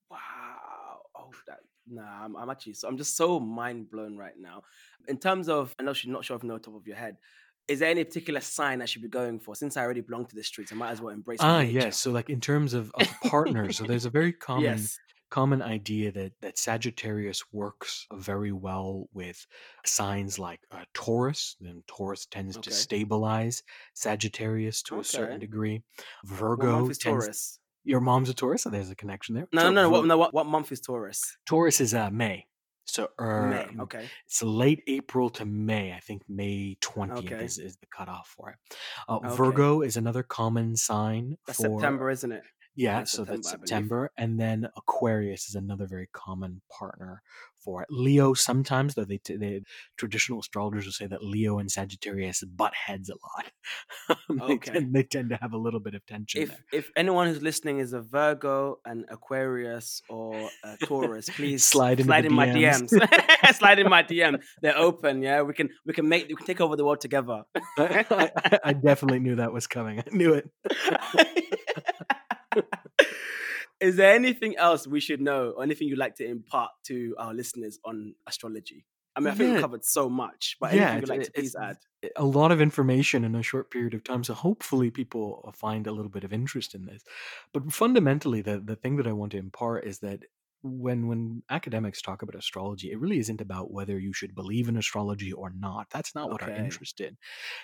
Wow. 0.10 1.04
Oh, 1.16 1.34
that 1.48 1.60
Nah, 1.90 2.24
I'm, 2.24 2.36
I'm 2.36 2.50
actually 2.50 2.74
so 2.74 2.88
I'm 2.88 2.98
just 2.98 3.18
so 3.18 3.40
mind 3.40 3.90
blown 3.90 4.18
right 4.18 4.38
now. 4.40 4.64
In 5.08 5.18
terms 5.18 5.50
of, 5.50 5.76
I 5.80 5.84
know 5.84 5.94
you're 6.02 6.14
not 6.14 6.26
sure 6.26 6.38
if 6.38 6.44
you 6.44 6.50
know 6.50 6.58
the 6.58 6.64
top 6.64 6.76
of 6.76 6.88
your 6.88 6.96
head. 6.96 7.18
Is 7.68 7.80
there 7.80 7.90
any 7.90 8.04
particular 8.04 8.42
sign 8.42 8.82
I 8.82 8.86
should 8.86 9.04
be 9.04 9.08
going 9.08 9.40
for? 9.40 9.56
Since 9.56 9.78
I 9.78 9.84
already 9.84 10.02
belong 10.02 10.26
to 10.26 10.36
the 10.36 10.44
streets, 10.44 10.72
I 10.72 10.76
might 10.76 10.90
as 10.92 11.02
well 11.02 11.14
embrace. 11.14 11.40
Ah, 11.40 11.62
yes. 11.62 12.00
So, 12.00 12.12
like 12.12 12.30
in 12.30 12.42
terms 12.42 12.74
of, 12.74 12.92
of 12.96 13.08
partners, 13.26 13.78
so 13.78 13.84
there's 13.84 14.06
a 14.06 14.10
very 14.10 14.34
common 14.48 14.64
yes. 14.64 14.98
common 15.30 15.62
idea 15.62 16.12
that 16.12 16.32
that 16.42 16.58
Sagittarius 16.58 17.44
works 17.52 18.08
very 18.14 18.52
well 18.52 19.08
with 19.14 19.46
signs 19.86 20.40
like 20.40 20.62
uh, 20.72 20.86
Taurus. 20.96 21.58
Then 21.62 21.84
Taurus 21.86 22.26
tends 22.26 22.58
to 22.58 22.72
stabilize 22.72 23.62
Sagittarius 23.94 24.82
to 24.84 25.00
a 25.00 25.04
certain 25.04 25.40
degree. 25.40 25.84
Virgo 26.26 26.88
tends. 26.88 26.98
Taurus? 26.98 27.60
Your 27.90 28.02
mom's 28.02 28.30
a 28.30 28.36
Taurus, 28.36 28.62
so 28.62 28.70
there's 28.70 28.92
a 28.92 28.96
connection 28.96 29.34
there. 29.34 29.48
No, 29.52 29.72
no, 29.72 29.82
no. 29.82 29.90
What, 29.90 30.06
no, 30.06 30.16
what, 30.16 30.32
what 30.32 30.46
month 30.46 30.72
is 30.72 30.80
Taurus? 30.80 31.36
Taurus 31.48 31.82
is 31.82 31.96
uh, 31.96 32.12
May. 32.12 32.46
So 32.86 33.08
May. 33.20 33.64
um, 33.64 33.80
Okay. 33.82 34.08
it's 34.28 34.44
late 34.44 34.84
April 34.86 35.32
to 35.32 35.46
May. 35.46 35.92
I 35.94 36.00
think 36.00 36.22
May 36.30 36.78
20th 36.82 37.18
Okay. 37.32 37.44
is, 37.44 37.58
is 37.58 37.78
the 37.78 37.88
cutoff 37.88 38.32
for 38.38 38.52
it. 38.52 38.56
Uh, 39.08 39.16
Okay. 39.26 39.36
Virgo 39.36 39.82
is 39.82 39.98
another 39.98 40.22
common 40.22 40.76
sign 40.76 41.36
That's 41.48 41.58
for 41.58 41.80
September, 41.80 42.12
isn't 42.12 42.32
it? 42.32 42.44
Yeah, 42.80 43.00
That's 43.00 43.12
so 43.12 43.26
that's 43.26 43.50
September, 43.50 43.58
believe. 43.58 43.68
September. 43.70 44.12
And 44.18 44.40
then 44.40 44.68
Aquarius 44.78 45.50
is 45.50 45.56
another 45.56 45.86
very 45.86 46.08
common 46.14 46.62
partner 46.72 47.22
for 47.64 47.82
it. 47.84 47.90
Leo 47.92 48.34
sometimes, 48.34 48.96
though 48.96 49.04
they, 49.04 49.18
t- 49.18 49.36
they 49.36 49.62
traditional 49.98 50.40
astrologers 50.40 50.86
will 50.86 50.94
say 50.94 51.08
that 51.08 51.22
Leo 51.24 51.60
and 51.60 51.70
Sagittarius 51.70 52.42
butt 52.44 52.74
heads 52.74 53.10
a 53.10 53.14
lot. 53.14 53.52
Um, 54.30 54.38
they, 54.48 54.54
Okay. 54.56 54.72
tend, 54.72 54.94
they 54.96 55.04
tend 55.04 55.30
to 55.30 55.38
have 55.42 55.54
a 55.54 55.58
little 55.58 55.80
bit 55.80 55.94
of 55.94 56.04
tension 56.06 56.42
If 56.42 56.50
there. 56.50 56.58
if 56.72 56.92
anyone 56.96 57.28
who's 57.28 57.42
listening 57.44 57.80
is 57.80 57.94
a 57.94 58.02
Virgo, 58.02 58.80
an 58.86 59.06
Aquarius, 59.10 60.02
or 60.10 60.50
a 60.64 60.78
Taurus, 60.86 61.30
please 61.30 61.64
Slide 61.64 62.00
into 62.00 62.12
the 62.12 62.26
in 62.26 62.34
my 62.34 62.48
DMs. 62.48 62.90
DMs. 62.92 63.56
slide 63.56 63.78
in 63.80 63.90
my 63.90 64.02
DM. 64.04 64.42
They're 64.64 64.78
open. 64.78 65.22
Yeah, 65.22 65.42
we 65.44 65.54
can 65.54 65.70
we 65.86 65.94
can 65.94 66.08
make 66.10 66.28
we 66.30 66.36
can 66.36 66.46
take 66.48 66.62
over 66.62 66.76
the 66.76 66.86
world 66.86 67.02
together. 67.02 67.44
I, 67.78 68.06
I, 68.10 68.60
I 68.70 68.74
definitely 68.74 69.20
knew 69.20 69.36
that 69.36 69.52
was 69.54 69.68
coming. 69.68 70.00
I 70.00 70.04
knew 70.16 70.34
it. 70.34 70.50
Is 73.80 73.96
there 73.96 74.14
anything 74.14 74.58
else 74.58 74.86
we 74.86 75.00
should 75.00 75.22
know, 75.22 75.52
or 75.56 75.64
anything 75.64 75.88
you'd 75.88 75.98
like 75.98 76.16
to 76.16 76.26
impart 76.26 76.72
to 76.86 77.16
our 77.18 77.34
listeners 77.34 77.80
on 77.86 78.14
astrology? 78.28 78.86
I 79.16 79.22
mean, 79.22 79.30
I 79.30 79.36
think 79.36 79.50
we 79.50 79.56
Yeah. 79.56 79.62
covered 79.62 79.86
so 79.86 80.10
much, 80.10 80.58
but 80.60 80.74
Yeah, 80.74 80.92
anything 80.92 81.00
you'd 81.00 81.10
like 81.10 81.24
to 81.24 81.32
please 81.32 81.56
add? 81.56 81.78
a 82.16 82.26
lot 82.26 82.52
of 82.52 82.62
information 82.62 83.24
in 83.26 83.36
a 83.36 83.44
short 83.44 83.72
period 83.72 83.94
of 83.94 84.04
time. 84.04 84.24
So 84.24 84.34
hopefully 84.34 84.90
people 84.92 85.54
find 85.56 85.88
a 85.88 85.92
little 85.92 86.12
bit 86.12 86.24
of 86.24 86.32
interest 86.32 86.74
in 86.76 86.86
this. 86.86 87.04
But 87.54 87.72
fundamentally, 87.74 88.42
the, 88.42 88.60
the 88.60 88.76
thing 88.76 88.98
that 88.98 89.08
I 89.08 89.12
want 89.14 89.32
to 89.34 89.38
impart 89.38 89.86
is 89.86 90.00
that 90.00 90.24
when 90.62 91.08
when 91.08 91.44
academics 91.50 92.02
talk 92.02 92.22
about 92.22 92.36
astrology, 92.36 92.92
it 92.92 93.00
really 93.00 93.20
isn't 93.20 93.40
about 93.42 93.72
whether 93.72 93.98
you 93.98 94.14
should 94.14 94.36
believe 94.36 94.68
in 94.68 94.76
astrology 94.78 95.32
or 95.32 95.52
not. 95.58 95.88
That's 95.90 96.14
not 96.14 96.30
what 96.30 96.42
our 96.44 96.50
Okay. 96.50 96.64
interest 96.64 97.00
in. 97.00 97.18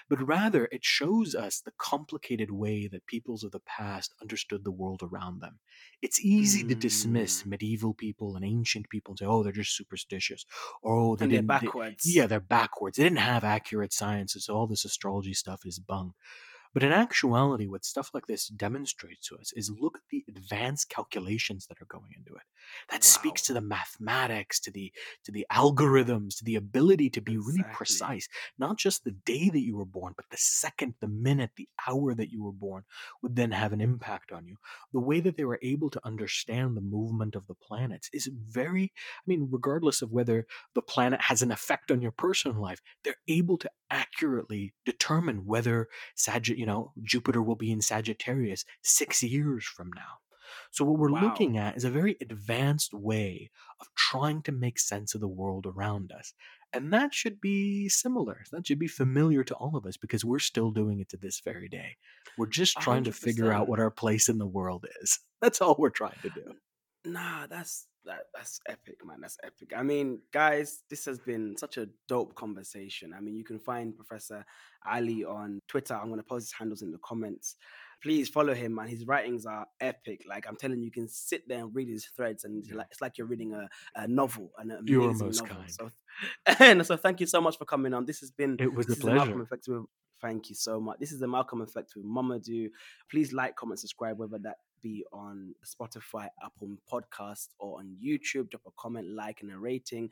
But 0.09 0.25
rather 0.25 0.69
it 0.71 0.83
shows 0.83 1.35
us 1.35 1.59
the 1.59 1.73
complicated 1.77 2.51
way 2.51 2.87
that 2.87 3.05
peoples 3.05 3.43
of 3.43 3.51
the 3.51 3.59
past 3.59 4.13
understood 4.21 4.63
the 4.63 4.71
world 4.71 5.01
around 5.03 5.41
them. 5.41 5.59
It's 6.01 6.19
easy 6.23 6.63
to 6.63 6.75
dismiss 6.75 7.43
Mm. 7.43 7.47
medieval 7.47 7.93
people 7.93 8.35
and 8.35 8.45
ancient 8.45 8.89
people 8.89 9.11
and 9.13 9.19
say, 9.19 9.25
oh, 9.25 9.43
they're 9.43 9.51
just 9.51 9.75
superstitious. 9.75 10.45
Or 10.81 10.95
oh, 10.97 11.15
they 11.15 11.25
they're 11.25 11.37
didn't 11.41 11.47
they- 11.47 11.65
backwards. 11.65 12.05
yeah, 12.15 12.27
they're 12.27 12.39
backwards. 12.39 12.97
They 12.97 13.03
didn't 13.03 13.19
have 13.19 13.43
accurate 13.43 13.91
sciences 13.93 14.45
so 14.45 14.55
all 14.55 14.67
this 14.67 14.85
astrology 14.85 15.33
stuff 15.33 15.61
is 15.65 15.79
bunk. 15.79 16.13
But 16.75 16.83
in 16.83 16.91
actuality, 16.91 17.67
what 17.67 17.85
stuff 17.85 18.11
like 18.13 18.27
this 18.27 18.49
demonstrates 18.49 19.29
to 19.29 19.37
us 19.37 19.53
is 19.55 19.71
look 19.71 19.95
at 19.95 20.03
the 20.11 20.25
advanced 20.27 20.89
calculations 20.89 21.67
that 21.67 21.81
are 21.81 21.87
going 21.87 22.11
into 22.17 22.35
it. 22.35 22.41
That 22.91 23.05
speaks 23.05 23.41
to 23.43 23.53
the 23.53 23.61
mathematics, 23.61 24.59
to 24.59 24.71
the 24.71 24.91
to 25.23 25.31
the 25.31 25.45
algorithms, 25.49 26.37
to 26.37 26.43
the 26.43 26.55
ability 26.55 27.09
to 27.11 27.21
be 27.21 27.37
really 27.37 27.63
precise. 27.71 28.27
Not 28.59 28.77
just 28.77 29.05
the 29.05 29.11
day 29.11 29.49
that 29.49 29.61
you 29.61 29.77
were 29.77 29.85
born, 29.85 30.15
but 30.17 30.25
the 30.29 30.37
second, 30.37 30.95
the 30.99 31.07
minute, 31.07 31.51
the 31.55 31.69
hour 31.87 32.13
that 32.13 32.29
you 32.29 32.43
were 32.43 32.51
born 32.51 32.83
would 33.23 33.37
then 33.37 33.51
have 33.51 33.71
an 33.71 33.79
impact 33.79 34.33
on 34.33 34.45
you. 34.45 34.57
The 34.91 34.99
way 34.99 35.21
that 35.21 35.37
they 35.37 35.45
were 35.45 35.59
able 35.61 35.89
to 35.91 36.01
understand 36.03 36.75
the 36.75 36.81
movement 36.81 37.37
of 37.37 37.47
the 37.47 37.55
planets 37.55 38.09
is 38.11 38.29
very, 38.49 38.91
I 38.93 39.23
mean, 39.25 39.47
regardless 39.49 40.01
of 40.01 40.11
whether 40.11 40.45
the 40.73 40.81
planet 40.81 41.21
has 41.21 41.41
an 41.41 41.53
effect 41.53 41.89
on 41.89 42.01
your 42.01 42.11
personal 42.11 42.61
life, 42.61 42.81
they're 43.05 43.15
able 43.29 43.57
to 43.59 43.69
accurately 43.89 44.73
determine 44.85 45.45
whether 45.45 45.87
Sagitt, 46.17 46.57
you 46.65 46.71
know, 46.71 46.91
Jupiter 47.03 47.43
will 47.43 47.55
be 47.55 47.71
in 47.71 47.79
Sagittarius 47.79 48.65
six 48.81 49.21
years 49.21 49.65
from 49.65 49.91
now. 49.93 50.17
So 50.71 50.83
what 50.83 50.97
we're 50.97 51.11
Wow. 51.11 51.21
looking 51.21 51.59
at 51.59 51.77
is 51.77 51.83
a 51.83 51.91
very 51.91 52.17
advanced 52.21 52.91
way 52.91 53.51
of 53.79 53.93
trying 53.93 54.41
to 54.43 54.51
make 54.51 54.79
sense 54.79 55.13
of 55.13 55.21
the 55.21 55.27
world 55.27 55.67
around 55.67 56.11
us. 56.11 56.33
And 56.73 56.91
that 56.91 57.13
should 57.13 57.39
be 57.39 57.87
similar. 57.87 58.45
That 58.51 58.65
should 58.65 58.79
be 58.79 58.87
familiar 58.87 59.43
to 59.43 59.53
all 59.53 59.75
of 59.75 59.85
us 59.85 59.95
because 59.95 60.25
we're 60.25 60.39
still 60.39 60.71
doing 60.71 60.99
it 60.99 61.09
to 61.09 61.17
this 61.17 61.39
very 61.39 61.69
day. 61.69 61.97
We're 62.35 62.47
just 62.47 62.79
trying 62.79 63.03
to 63.03 63.11
figure 63.11 63.53
out 63.53 63.67
what 63.67 63.79
our 63.79 63.91
place 63.91 64.27
in 64.27 64.39
the 64.39 64.47
world 64.47 64.87
is. 65.03 65.19
That's 65.41 65.61
all 65.61 65.75
we're 65.77 65.91
trying 65.91 66.17
to 66.23 66.29
do. 66.31 66.55
Nah, 67.05 67.45
that's 67.45 67.85
that, 68.05 68.23
that's 68.33 68.59
epic, 68.67 68.97
man. 69.05 69.17
That's 69.21 69.37
epic. 69.43 69.71
I 69.75 69.83
mean, 69.83 70.19
guys, 70.31 70.83
this 70.89 71.05
has 71.05 71.19
been 71.19 71.55
such 71.57 71.77
a 71.77 71.87
dope 72.07 72.35
conversation. 72.35 73.13
I 73.15 73.19
mean, 73.21 73.35
you 73.35 73.43
can 73.43 73.59
find 73.59 73.95
Professor 73.95 74.45
Ali 74.85 75.23
on 75.25 75.61
Twitter. 75.67 75.95
I'm 75.95 76.09
gonna 76.09 76.23
post 76.23 76.45
his 76.47 76.53
handles 76.53 76.81
in 76.81 76.91
the 76.91 76.99
comments. 77.03 77.55
Please 78.03 78.29
follow 78.29 78.53
him, 78.53 78.75
man. 78.75 78.87
His 78.87 79.05
writings 79.07 79.45
are 79.45 79.65
epic. 79.81 80.21
Like 80.27 80.45
I'm 80.47 80.55
telling 80.57 80.79
you, 80.79 80.85
you 80.85 80.91
can 80.91 81.07
sit 81.07 81.47
there 81.47 81.59
and 81.59 81.73
read 81.73 81.89
his 81.89 82.05
threads, 82.15 82.43
and 82.43 82.57
it's 82.59 82.69
Yeah. 82.69 82.77
like, 82.77 82.87
it's 82.91 83.01
like 83.01 83.17
you're 83.17 83.27
reading 83.27 83.53
a, 83.53 83.67
a 83.95 84.07
novel, 84.07 84.51
an 84.57 84.71
amazing 84.71 84.87
You 84.87 85.03
are 85.09 85.13
most 85.13 85.41
novel. 85.41 85.55
kind. 85.57 85.71
So, 85.71 85.91
and 86.59 86.85
so 86.85 86.97
thank 86.97 87.19
you 87.19 87.25
so 87.25 87.41
much 87.41 87.57
for 87.57 87.65
coming 87.65 87.93
on. 87.93 88.05
This 88.05 88.19
has 88.19 88.31
been 88.31 88.57
It 88.59 88.73
was 88.73 88.89
a 88.91 88.95
pleasure. 88.95 89.47
Thank 90.21 90.49
you 90.49 90.55
so 90.55 90.79
much. 90.79 90.97
This 90.99 91.11
is 91.11 91.19
the 91.19 91.27
Malcolm 91.27 91.61
Effect 91.61 91.93
with 91.95 92.05
Momodou. 92.05 92.69
Please 93.11 93.33
like, 93.33 93.55
comment, 93.55 93.79
subscribe, 93.79 94.17
whether 94.17 94.39
that 94.39 94.55
be 94.85 95.03
on 95.11 95.55
Spotify, 95.65 96.27
Apple 96.43 96.77
Podcast, 96.91 97.47
or 97.59 97.79
on 97.79 97.97
YouTube. 98.05 98.51
Drop 98.51 98.61
a 98.67 98.71
comment, 98.77 99.07
like, 99.09 99.41
and 99.41 99.51
a 99.51 99.57
rating. 99.57 100.11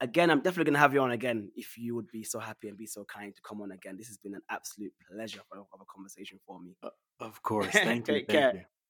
Again, 0.00 0.30
I'm 0.30 0.40
definitely 0.40 0.70
gonna 0.70 0.78
have 0.78 0.94
you 0.94 1.00
on 1.00 1.10
again 1.10 1.50
if 1.56 1.76
you 1.76 1.94
would 1.96 2.10
be 2.10 2.22
so 2.24 2.38
happy 2.38 2.68
and 2.68 2.78
be 2.78 2.86
so 2.86 3.04
kind 3.04 3.34
to 3.34 3.42
come 3.42 3.60
on 3.60 3.72
again. 3.72 3.96
This 3.96 4.08
has 4.08 4.18
been 4.18 4.34
an 4.34 4.42
absolute 4.48 4.92
pleasure 5.10 5.40
of 5.52 5.80
a, 5.80 5.84
conversation 5.92 6.38
for 6.46 6.60
me. 6.60 6.76
Of 7.20 7.42
course. 7.42 7.68
Thank 7.72 8.08
you. 8.08 8.14
Take 8.14 8.26
Thank 8.28 8.38
care. 8.38 8.54
you. 8.54 8.81